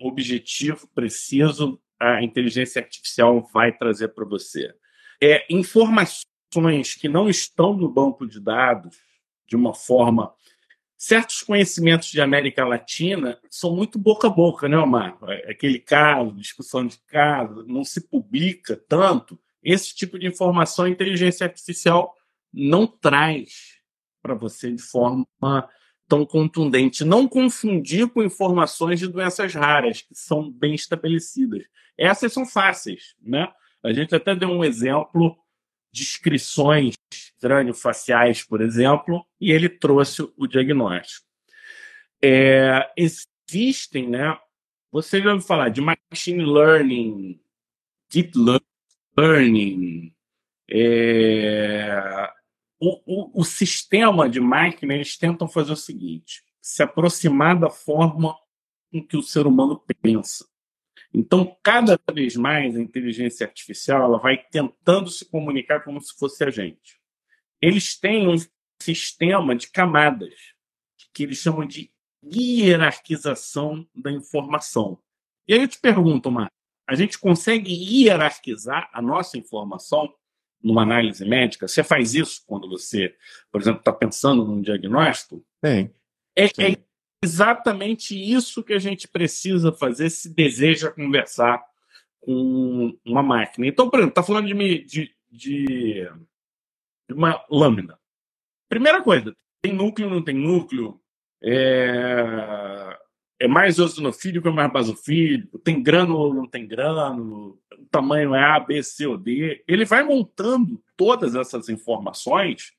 [0.00, 4.74] objetivo, preciso a inteligência artificial vai trazer para você.
[5.22, 8.98] É, informações que não estão no banco de dados
[9.46, 10.32] de uma forma
[11.00, 15.16] certos conhecimentos de América Latina são muito boca a boca, né, Omar?
[15.28, 19.40] É, aquele caso, discussão de caso, não se publica tanto.
[19.62, 22.14] Esse tipo de informação a inteligência artificial
[22.52, 23.78] não traz
[24.20, 25.26] para você de forma
[26.06, 27.02] tão contundente.
[27.02, 31.62] Não confundir com informações de doenças raras, que são bem estabelecidas.
[31.96, 33.48] Essas são fáceis, né?
[33.82, 35.34] A gente até deu um exemplo
[35.92, 36.94] descrições
[37.40, 41.26] crânio-faciais, por exemplo, e ele trouxe o diagnóstico.
[42.22, 44.38] É, existem, né?
[44.92, 47.40] Você já ouviu falar de machine learning,
[48.10, 48.32] deep
[49.16, 50.14] learning,
[50.70, 52.30] é,
[52.78, 58.36] o, o, o, sistema de máquina, eles tentam fazer o seguinte: se aproximar da forma
[58.90, 60.49] com que o ser humano pensa.
[61.12, 66.44] Então, cada vez mais a inteligência artificial ela vai tentando se comunicar como se fosse
[66.44, 67.00] a gente.
[67.60, 68.36] Eles têm um
[68.80, 70.34] sistema de camadas
[71.12, 71.90] que eles chamam de
[72.24, 74.98] hierarquização da informação.
[75.48, 76.50] E aí eu te pergunto, Mar,
[76.86, 80.12] a gente consegue hierarquizar a nossa informação
[80.62, 81.66] numa análise médica?
[81.66, 83.14] Você faz isso quando você,
[83.50, 85.44] por exemplo, está pensando num diagnóstico?
[85.64, 85.90] Sim.
[86.36, 86.76] É, é
[87.22, 91.62] exatamente isso que a gente precisa fazer se deseja conversar
[92.20, 93.66] com uma máquina.
[93.66, 96.10] Então, por exemplo, está falando de, de, de,
[97.10, 97.98] uma lâmina.
[98.68, 101.00] Primeira coisa, tem núcleo, não tem núcleo?
[101.42, 102.98] É,
[103.40, 105.58] é mais eosinofílico ou é mais basofílico?
[105.58, 107.60] Tem grânulo ou não tem grânulo?
[107.78, 109.64] O tamanho é A, B, C ou D?
[109.66, 112.74] Ele vai montando todas essas informações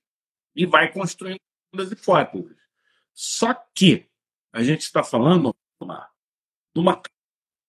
[0.56, 1.40] e vai construindo
[1.78, 2.56] as hipóteses.
[3.14, 4.11] Só que
[4.54, 7.02] a gente está falando de uma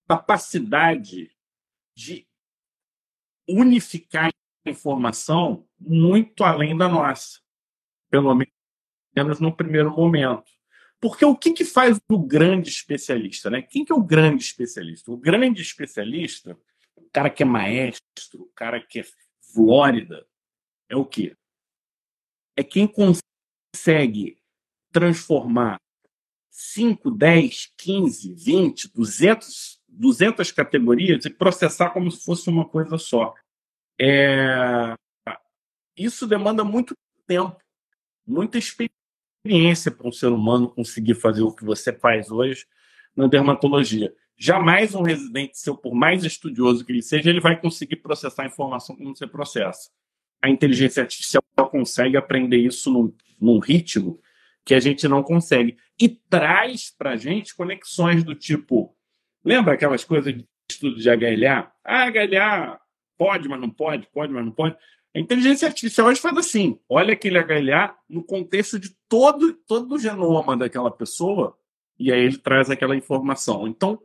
[0.09, 1.35] capacidade
[1.97, 2.27] de
[3.49, 4.31] unificar
[4.67, 7.41] informação muito além da nossa,
[8.11, 10.51] pelo menos no primeiro momento.
[11.01, 13.51] Porque o que, que faz o grande especialista?
[13.51, 13.63] Né?
[13.63, 15.11] Quem que é o grande especialista?
[15.11, 16.57] O grande especialista,
[16.95, 19.05] o cara que é maestro, o cara que é
[19.53, 20.27] Flórida,
[20.89, 21.37] é o quê?
[22.57, 24.41] É quem consegue
[24.93, 25.81] transformar
[26.53, 33.33] 5, 10, 15, 20, 200, 200 categorias e processar como se fosse uma coisa só.
[33.99, 34.95] É...
[35.97, 36.95] Isso demanda muito
[37.27, 37.57] tempo,
[38.27, 42.67] muita experiência para um ser humano conseguir fazer o que você faz hoje
[43.17, 44.15] na dermatologia.
[44.37, 48.47] Jamais um residente seu, por mais estudioso que ele seja, ele vai conseguir processar a
[48.47, 49.91] informação como você processa.
[50.43, 54.21] A inteligência artificial consegue aprender isso num, num ritmo
[54.65, 55.77] que a gente não consegue.
[56.01, 58.97] E traz para a gente conexões do tipo.
[59.45, 61.73] Lembra aquelas coisas de estudo de HLA?
[61.85, 62.81] Ah, HLA
[63.19, 64.77] pode, mas não pode, pode, mas não pode.
[65.15, 69.99] A inteligência artificial hoje faz assim: olha aquele HLA no contexto de todo, todo o
[69.99, 71.57] genoma daquela pessoa,
[71.99, 73.69] e aí ele traz aquela informação.
[73.69, 74.01] Então,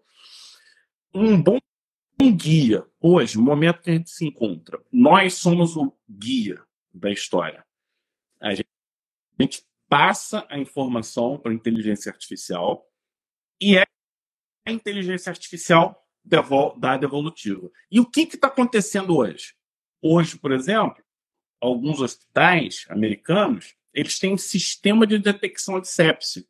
[1.13, 1.59] um bom
[2.35, 6.61] guia, hoje, no momento que a gente se encontra, nós somos o guia
[6.93, 7.65] da história.
[8.39, 8.69] A gente,
[9.39, 12.85] a gente passa a informação para a inteligência artificial
[13.61, 13.83] e é
[14.65, 17.71] a inteligência artificial dada evolutiva.
[17.89, 19.53] E o que está acontecendo hoje?
[20.01, 21.03] Hoje, por exemplo,
[21.61, 26.47] alguns hospitais americanos eles têm um sistema de detecção de sepse.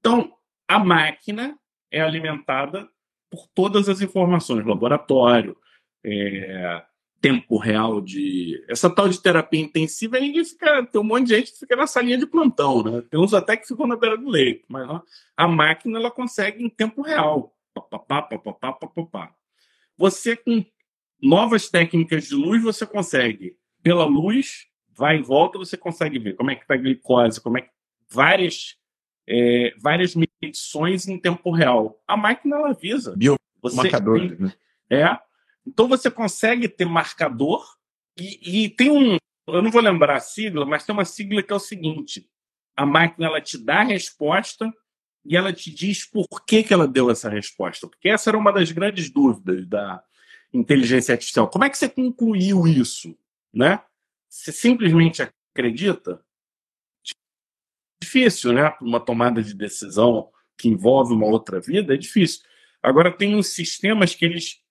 [0.00, 0.36] Então,
[0.66, 1.56] a máquina
[1.88, 2.90] é alimentada
[3.30, 5.56] por todas as informações, laboratório,
[6.04, 6.84] é,
[7.22, 8.62] tempo real de.
[8.68, 11.86] Essa tal de terapia intensiva, aí fica, tem um monte de gente que fica na
[11.86, 13.02] salinha de plantão, né?
[13.08, 15.00] Tem uns até que ficam na beira do leito, mas
[15.36, 17.56] a máquina ela consegue em tempo real.
[17.72, 19.34] Pá, pá, pá,
[19.96, 20.64] você, com
[21.22, 26.50] novas técnicas de luz, você consegue, pela luz, vai e volta, você consegue ver como
[26.50, 27.70] é que está a glicose, como é que.
[28.10, 28.76] Várias,
[29.26, 32.02] é, várias medições em tempo real.
[32.06, 33.14] A máquina ela avisa.
[33.16, 34.52] Biomarcadores, né?
[34.90, 35.18] É.
[35.66, 37.64] Então você consegue ter marcador
[38.18, 41.52] e, e, tem um, eu não vou lembrar a sigla, mas tem uma sigla que
[41.52, 42.28] é o seguinte:
[42.76, 44.72] a máquina ela te dá a resposta
[45.24, 47.88] e ela te diz por que, que ela deu essa resposta.
[47.88, 50.02] Porque essa era uma das grandes dúvidas da
[50.52, 51.48] inteligência artificial.
[51.48, 53.16] Como é que você concluiu isso,
[53.52, 53.82] né?
[54.28, 55.22] Você simplesmente
[55.54, 56.24] acredita?
[58.02, 58.74] Difícil, né?
[58.80, 62.42] Uma tomada de decisão que envolve uma outra vida é difícil.
[62.82, 64.61] Agora tem uns sistemas que eles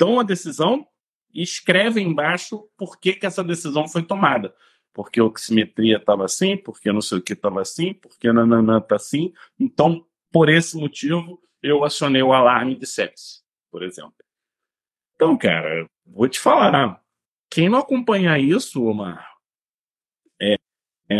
[0.00, 0.88] dão a decisão
[1.32, 4.54] e escrevem embaixo por que, que essa decisão foi tomada.
[4.94, 8.96] Porque a oximetria estava assim, porque não sei o que estava assim, porque nananã está
[8.96, 9.32] assim.
[9.58, 14.14] Então, por esse motivo, eu acionei o alarme de sepsis, por exemplo.
[15.14, 17.00] Então, cara, vou te falar.
[17.50, 19.28] Quem não acompanhar isso, Omar,
[20.40, 20.54] é,
[21.10, 21.18] é,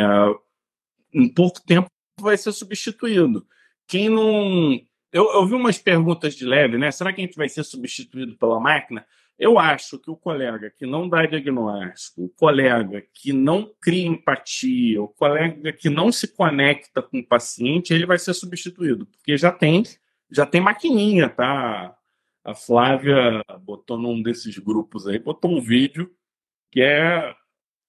[1.13, 3.47] em pouco tempo vai ser substituído.
[3.87, 4.81] Quem não
[5.13, 6.91] eu, eu vi umas perguntas de leve, né?
[6.91, 9.05] Será que a gente vai ser substituído pela máquina?
[9.39, 15.03] Eu acho que o colega que não dá diagnóstico, o colega que não cria empatia,
[15.03, 19.51] o colega que não se conecta com o paciente, ele vai ser substituído, porque já
[19.51, 19.83] tem,
[20.31, 21.97] já tem maquininha, tá?
[22.45, 26.15] A Flávia botou num desses grupos aí, botou um vídeo
[26.71, 27.35] que é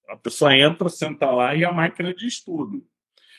[0.07, 2.85] a pessoa entra, senta lá e a máquina de estudo.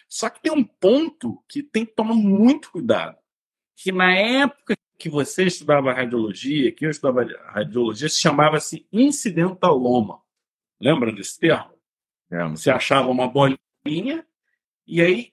[0.09, 3.22] Só que tem um ponto que tem que tomar muito cuidado
[3.77, 10.21] que na época que você estudava radiologia, que eu estudava radiologia, se chamava-se incidentaloma.
[10.81, 11.73] Lembra desse termo?
[12.31, 14.27] É, você achava uma bolinha
[14.87, 15.33] e aí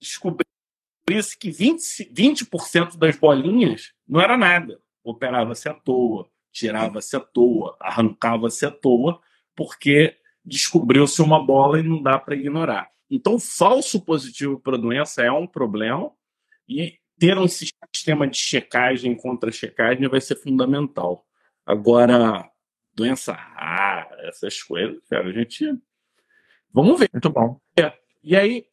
[0.00, 4.80] descobriu-se que 20%, 20 das bolinhas não era nada.
[5.02, 9.20] Operava-se à toa, tirava-se à toa, arrancava-se à toa,
[9.54, 12.90] porque descobriu-se uma bola e não dá para ignorar.
[13.10, 16.10] Então, falso positivo para a doença é um problema
[16.68, 21.26] e ter um sistema de checagem contra checagem vai ser fundamental.
[21.64, 22.48] Agora,
[22.94, 25.78] doença rara, essas coisas, cara, a gente.
[26.72, 27.08] Vamos ver.
[27.12, 27.58] Muito bom.
[27.78, 27.92] É.
[28.22, 28.66] E aí,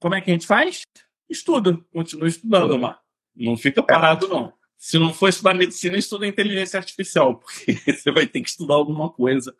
[0.00, 0.82] como é que a gente faz?
[1.28, 3.00] Estuda, continua estudando, Mar.
[3.34, 3.84] Não fica é.
[3.84, 4.52] parado, não.
[4.76, 9.10] Se não for estudar medicina, estuda inteligência artificial, porque você vai ter que estudar alguma
[9.10, 9.54] coisa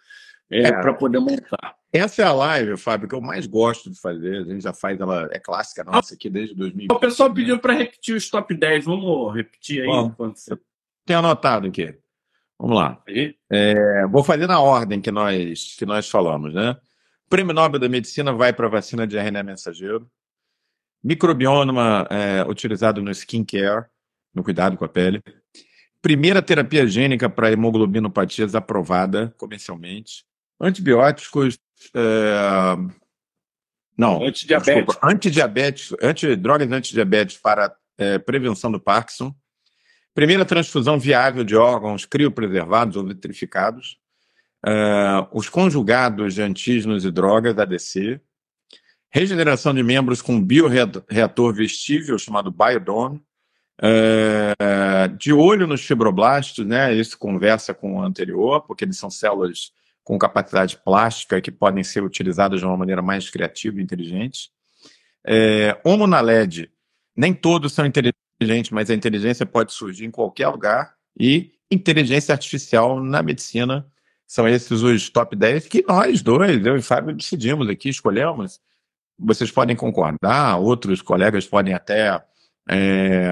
[0.50, 0.72] é, é.
[0.72, 1.76] para poder montar.
[1.92, 4.38] Essa é a live, Fábio, que eu mais gosto de fazer.
[4.38, 6.88] A gente já faz ela, é clássica nossa aqui desde 2000.
[6.90, 8.86] O pessoal pediu para repetir os top 10.
[8.86, 10.58] Vamos repetir aí Bom, enquanto você.
[11.04, 11.94] Tem anotado aqui.
[12.58, 13.02] Vamos lá.
[13.50, 16.76] É, vou fazer na ordem que nós, que nós falamos, né?
[17.28, 20.10] Prêmio Nobel da Medicina vai para a vacina de RNA mensageiro.
[21.04, 23.86] Microbioma é, utilizado no skincare,
[24.34, 25.22] no cuidado com a pele.
[26.00, 30.24] Primeira terapia gênica para hemoglobinopatias aprovada comercialmente.
[30.62, 31.58] Antibióticos
[31.94, 33.02] é...
[33.98, 34.96] Não, antidiabéticos.
[35.02, 39.34] antidiabéticos, anti, drogas antidiabéticos para é, prevenção do Parkinson.
[40.14, 43.98] Primeira transfusão viável de órgãos criopreservados ou vitrificados.
[44.64, 48.20] É, os conjugados de antígenos e drogas, ADC.
[49.10, 53.20] Regeneração de membros com bioreator vestível, chamado Biodome.
[53.80, 54.54] É,
[55.18, 56.94] de olho nos fibroblastos, né?
[56.94, 59.72] Isso conversa com o anterior, porque eles são células
[60.04, 64.50] com capacidade plástica que podem ser utilizadas de uma maneira mais criativa e inteligente.
[65.24, 66.70] É, homo na LED,
[67.16, 70.94] nem todos são inteligentes, mas a inteligência pode surgir em qualquer lugar.
[71.18, 73.86] E inteligência artificial na medicina
[74.26, 78.60] são esses os top 10 que nós dois, eu e Fábio, decidimos aqui, escolhemos.
[79.18, 82.20] Vocês podem concordar, outros colegas podem até
[82.68, 83.28] é,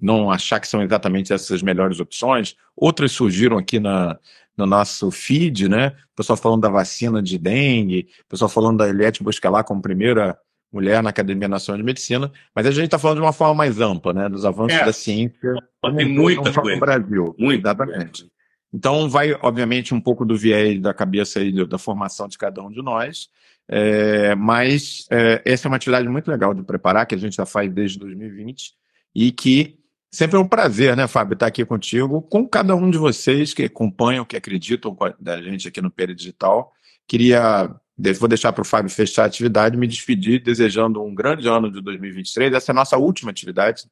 [0.00, 2.56] não achar que são exatamente essas melhores opções.
[2.76, 4.18] Outras surgiram aqui na,
[4.60, 5.88] no nosso feed, né?
[6.12, 10.38] O pessoal falando da vacina de dengue, o pessoal falando da Eliette Bosquelar como primeira
[10.72, 13.80] mulher na Academia Nacional de Medicina, mas a gente está falando de uma forma mais
[13.80, 14.28] ampla, né?
[14.28, 14.84] Dos avanços é.
[14.84, 15.54] da ciência.
[15.96, 16.74] Tem muita coisa.
[16.74, 17.34] No Brasil.
[17.38, 17.60] Muito.
[17.60, 18.30] Exatamente.
[18.72, 22.70] Então, vai, obviamente, um pouco do viés da cabeça aí da formação de cada um
[22.70, 23.28] de nós,
[23.66, 27.46] é, mas é, essa é uma atividade muito legal de preparar, que a gente já
[27.46, 28.72] faz desde 2020,
[29.12, 29.79] e que
[30.10, 33.64] sempre é um prazer, né, Fábio, estar aqui contigo, com cada um de vocês que
[33.64, 36.72] acompanham, que acreditam da gente aqui no Peri Digital.
[37.06, 37.74] Queria,
[38.18, 41.80] vou deixar para o Fábio fechar a atividade, me despedir desejando um grande ano de
[41.80, 42.52] 2023.
[42.52, 43.84] Essa é a nossa última atividade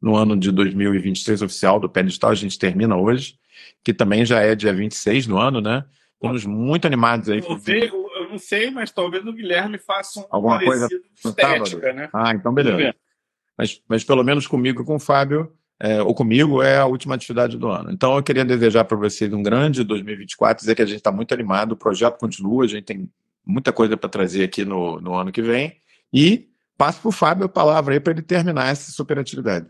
[0.00, 3.38] no ano de 2023 oficial do Pé Digital, a gente termina hoje,
[3.84, 5.84] que também já é dia 26 do ano, né?
[6.14, 7.38] Estamos muito animados aí.
[7.38, 10.88] Eu, vi, eu não sei, mas talvez o Guilherme faça um Alguma coisa
[11.24, 12.10] estética, né?
[12.12, 12.94] Ah, então beleza.
[13.56, 15.52] Mas, mas pelo menos comigo e com o Fábio,
[15.82, 17.90] é, ou comigo, é a última atividade do ano.
[17.90, 21.34] Então eu queria desejar para vocês um grande 2024, dizer que a gente está muito
[21.34, 23.10] animado, o projeto continua, a gente tem
[23.44, 25.76] muita coisa para trazer aqui no, no ano que vem.
[26.12, 29.68] E passo para o Fábio a palavra aí para ele terminar essa super atividade.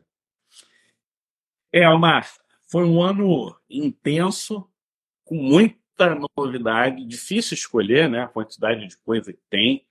[1.73, 2.31] É, Omar,
[2.71, 4.69] foi um ano intenso,
[5.25, 9.87] com muita novidade, difícil escolher né, a quantidade de coisa que tem.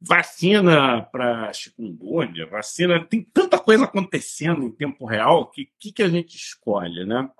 [0.00, 6.08] Vacina para chikungunya, vacina, tem tanta coisa acontecendo em tempo real que que, que a
[6.08, 7.30] gente escolhe, né?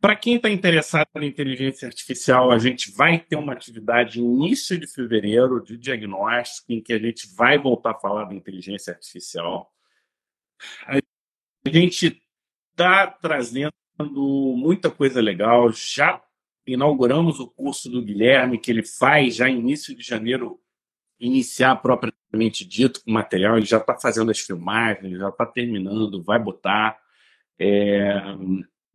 [0.00, 4.86] Para quem está interessado em inteligência artificial, a gente vai ter uma atividade início de
[4.86, 9.72] fevereiro de diagnóstico em que a gente vai voltar a falar da inteligência artificial.
[10.86, 11.00] A
[11.68, 12.22] gente
[12.70, 13.72] está trazendo
[14.56, 15.72] muita coisa legal.
[15.72, 16.22] Já
[16.64, 20.60] inauguramos o curso do Guilherme, que ele faz já início de janeiro,
[21.20, 23.56] iniciar propriamente dito o material.
[23.56, 26.98] Ele já está fazendo as filmagens, já está terminando, vai botar.
[27.58, 28.22] É...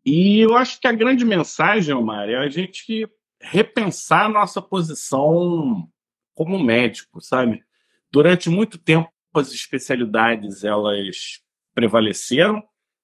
[0.06, 3.08] E eu acho que a grande mensagem, Omar, é a gente
[3.42, 5.88] repensar a nossa posição
[6.34, 7.64] como médico, sabe?
[8.12, 11.42] Durante muito tempo, as especialidades elas
[11.74, 12.64] prevaleceram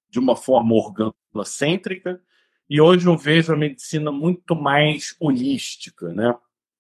[0.10, 2.22] de uma forma organocêntrica,
[2.70, 6.36] e hoje eu vejo a medicina muito mais holística, né?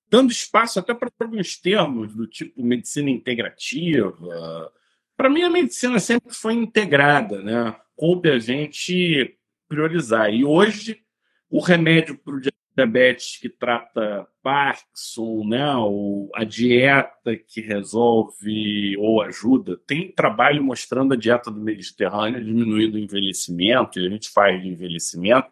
[0.09, 4.71] Dando espaço até para alguns termos do tipo medicina integrativa.
[5.15, 7.75] Para mim, a medicina sempre foi integrada, né?
[7.99, 9.37] coube a gente
[9.67, 10.33] priorizar.
[10.33, 11.03] E hoje,
[11.49, 12.41] o remédio para o
[12.79, 19.77] diabetes que trata Parkinson, né, ou a dieta que resolve ou ajuda.
[19.85, 24.69] Tem trabalho mostrando a dieta do Mediterrâneo diminuindo o envelhecimento, e a gente faz de
[24.69, 25.49] envelhecimento.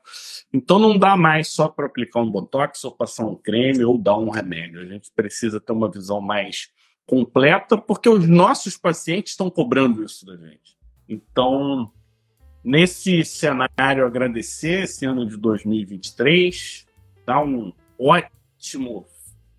[0.54, 4.18] Então não dá mais só para aplicar um botox ou passar um creme ou dar
[4.18, 4.82] um remédio.
[4.82, 6.70] A gente precisa ter uma visão mais
[7.06, 10.78] completa, porque os nossos pacientes estão cobrando isso da gente.
[11.10, 11.92] Então,
[12.64, 16.87] nesse cenário, agradecer esse ano de 2023
[17.28, 19.06] dar um ótimo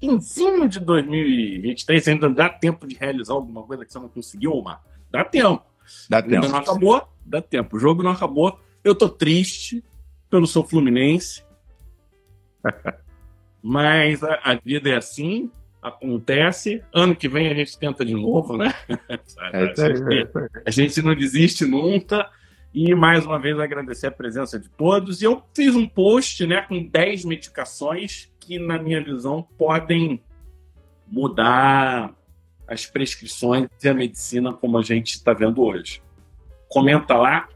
[0.01, 2.09] finzinho de 2023.
[2.09, 4.83] Ainda dá tempo de realizar alguma coisa que você não conseguiu, Omar?
[5.11, 5.63] Dá tempo.
[6.09, 6.35] Dá tempo.
[6.37, 7.07] Ainda não acabou?
[7.27, 7.77] Dá tempo.
[7.77, 8.59] O jogo não acabou.
[8.83, 9.85] Eu tô triste
[10.31, 11.45] pelo seu Fluminense.
[13.63, 15.51] Mas a, a, vida é assim,
[15.83, 16.83] acontece.
[16.95, 18.73] Ano que vem a gente tenta de novo, né?
[19.53, 20.31] É, a, gente,
[20.67, 22.31] a gente não desiste nunca.
[22.73, 25.23] E mais uma vez agradecer a presença de todos.
[25.23, 30.23] E eu fiz um post né, com 10 medicações que, na minha visão, podem
[31.07, 32.15] mudar
[32.67, 36.03] as prescrições e a medicina como a gente está vendo hoje.
[36.69, 37.49] Comenta lá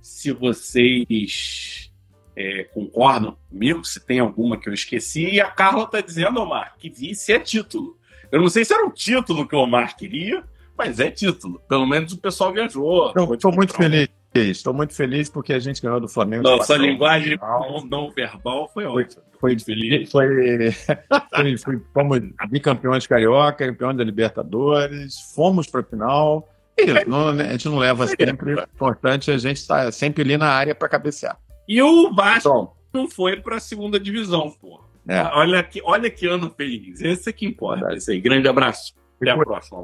[0.00, 1.92] se vocês
[2.36, 5.28] é, concordam comigo, se tem alguma que eu esqueci.
[5.28, 7.98] E a Carla está dizendo, Omar, que vice é título.
[8.30, 10.44] Eu não sei se era o título que o Omar queria,
[10.78, 11.60] mas é título.
[11.68, 13.12] Pelo menos o pessoal viajou.
[13.34, 14.08] Estou muito feliz.
[14.34, 16.44] Estou muito feliz porque a gente ganhou do Flamengo.
[16.44, 19.22] Nossa linguagem não, não verbal foi ótima.
[19.40, 26.48] Foi, foi, foi, foi, foi, fomos bicampeões carioca, campeões da Libertadores, fomos para a final.
[26.78, 28.54] E não, né, a gente não leva sempre.
[28.54, 31.36] O importante é a gente estar tá sempre ali na área para cabecear.
[31.66, 34.80] E o Vasco então, não foi para a segunda divisão, pô.
[35.08, 35.22] É.
[35.22, 37.00] Olha, que, olha que ano feliz.
[37.00, 37.92] Esse é que importa.
[37.94, 38.20] Esse aí.
[38.20, 38.94] Grande abraço.
[39.20, 39.80] Até a próxima.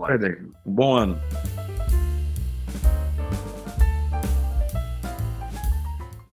[0.65, 1.19] Um bom ano.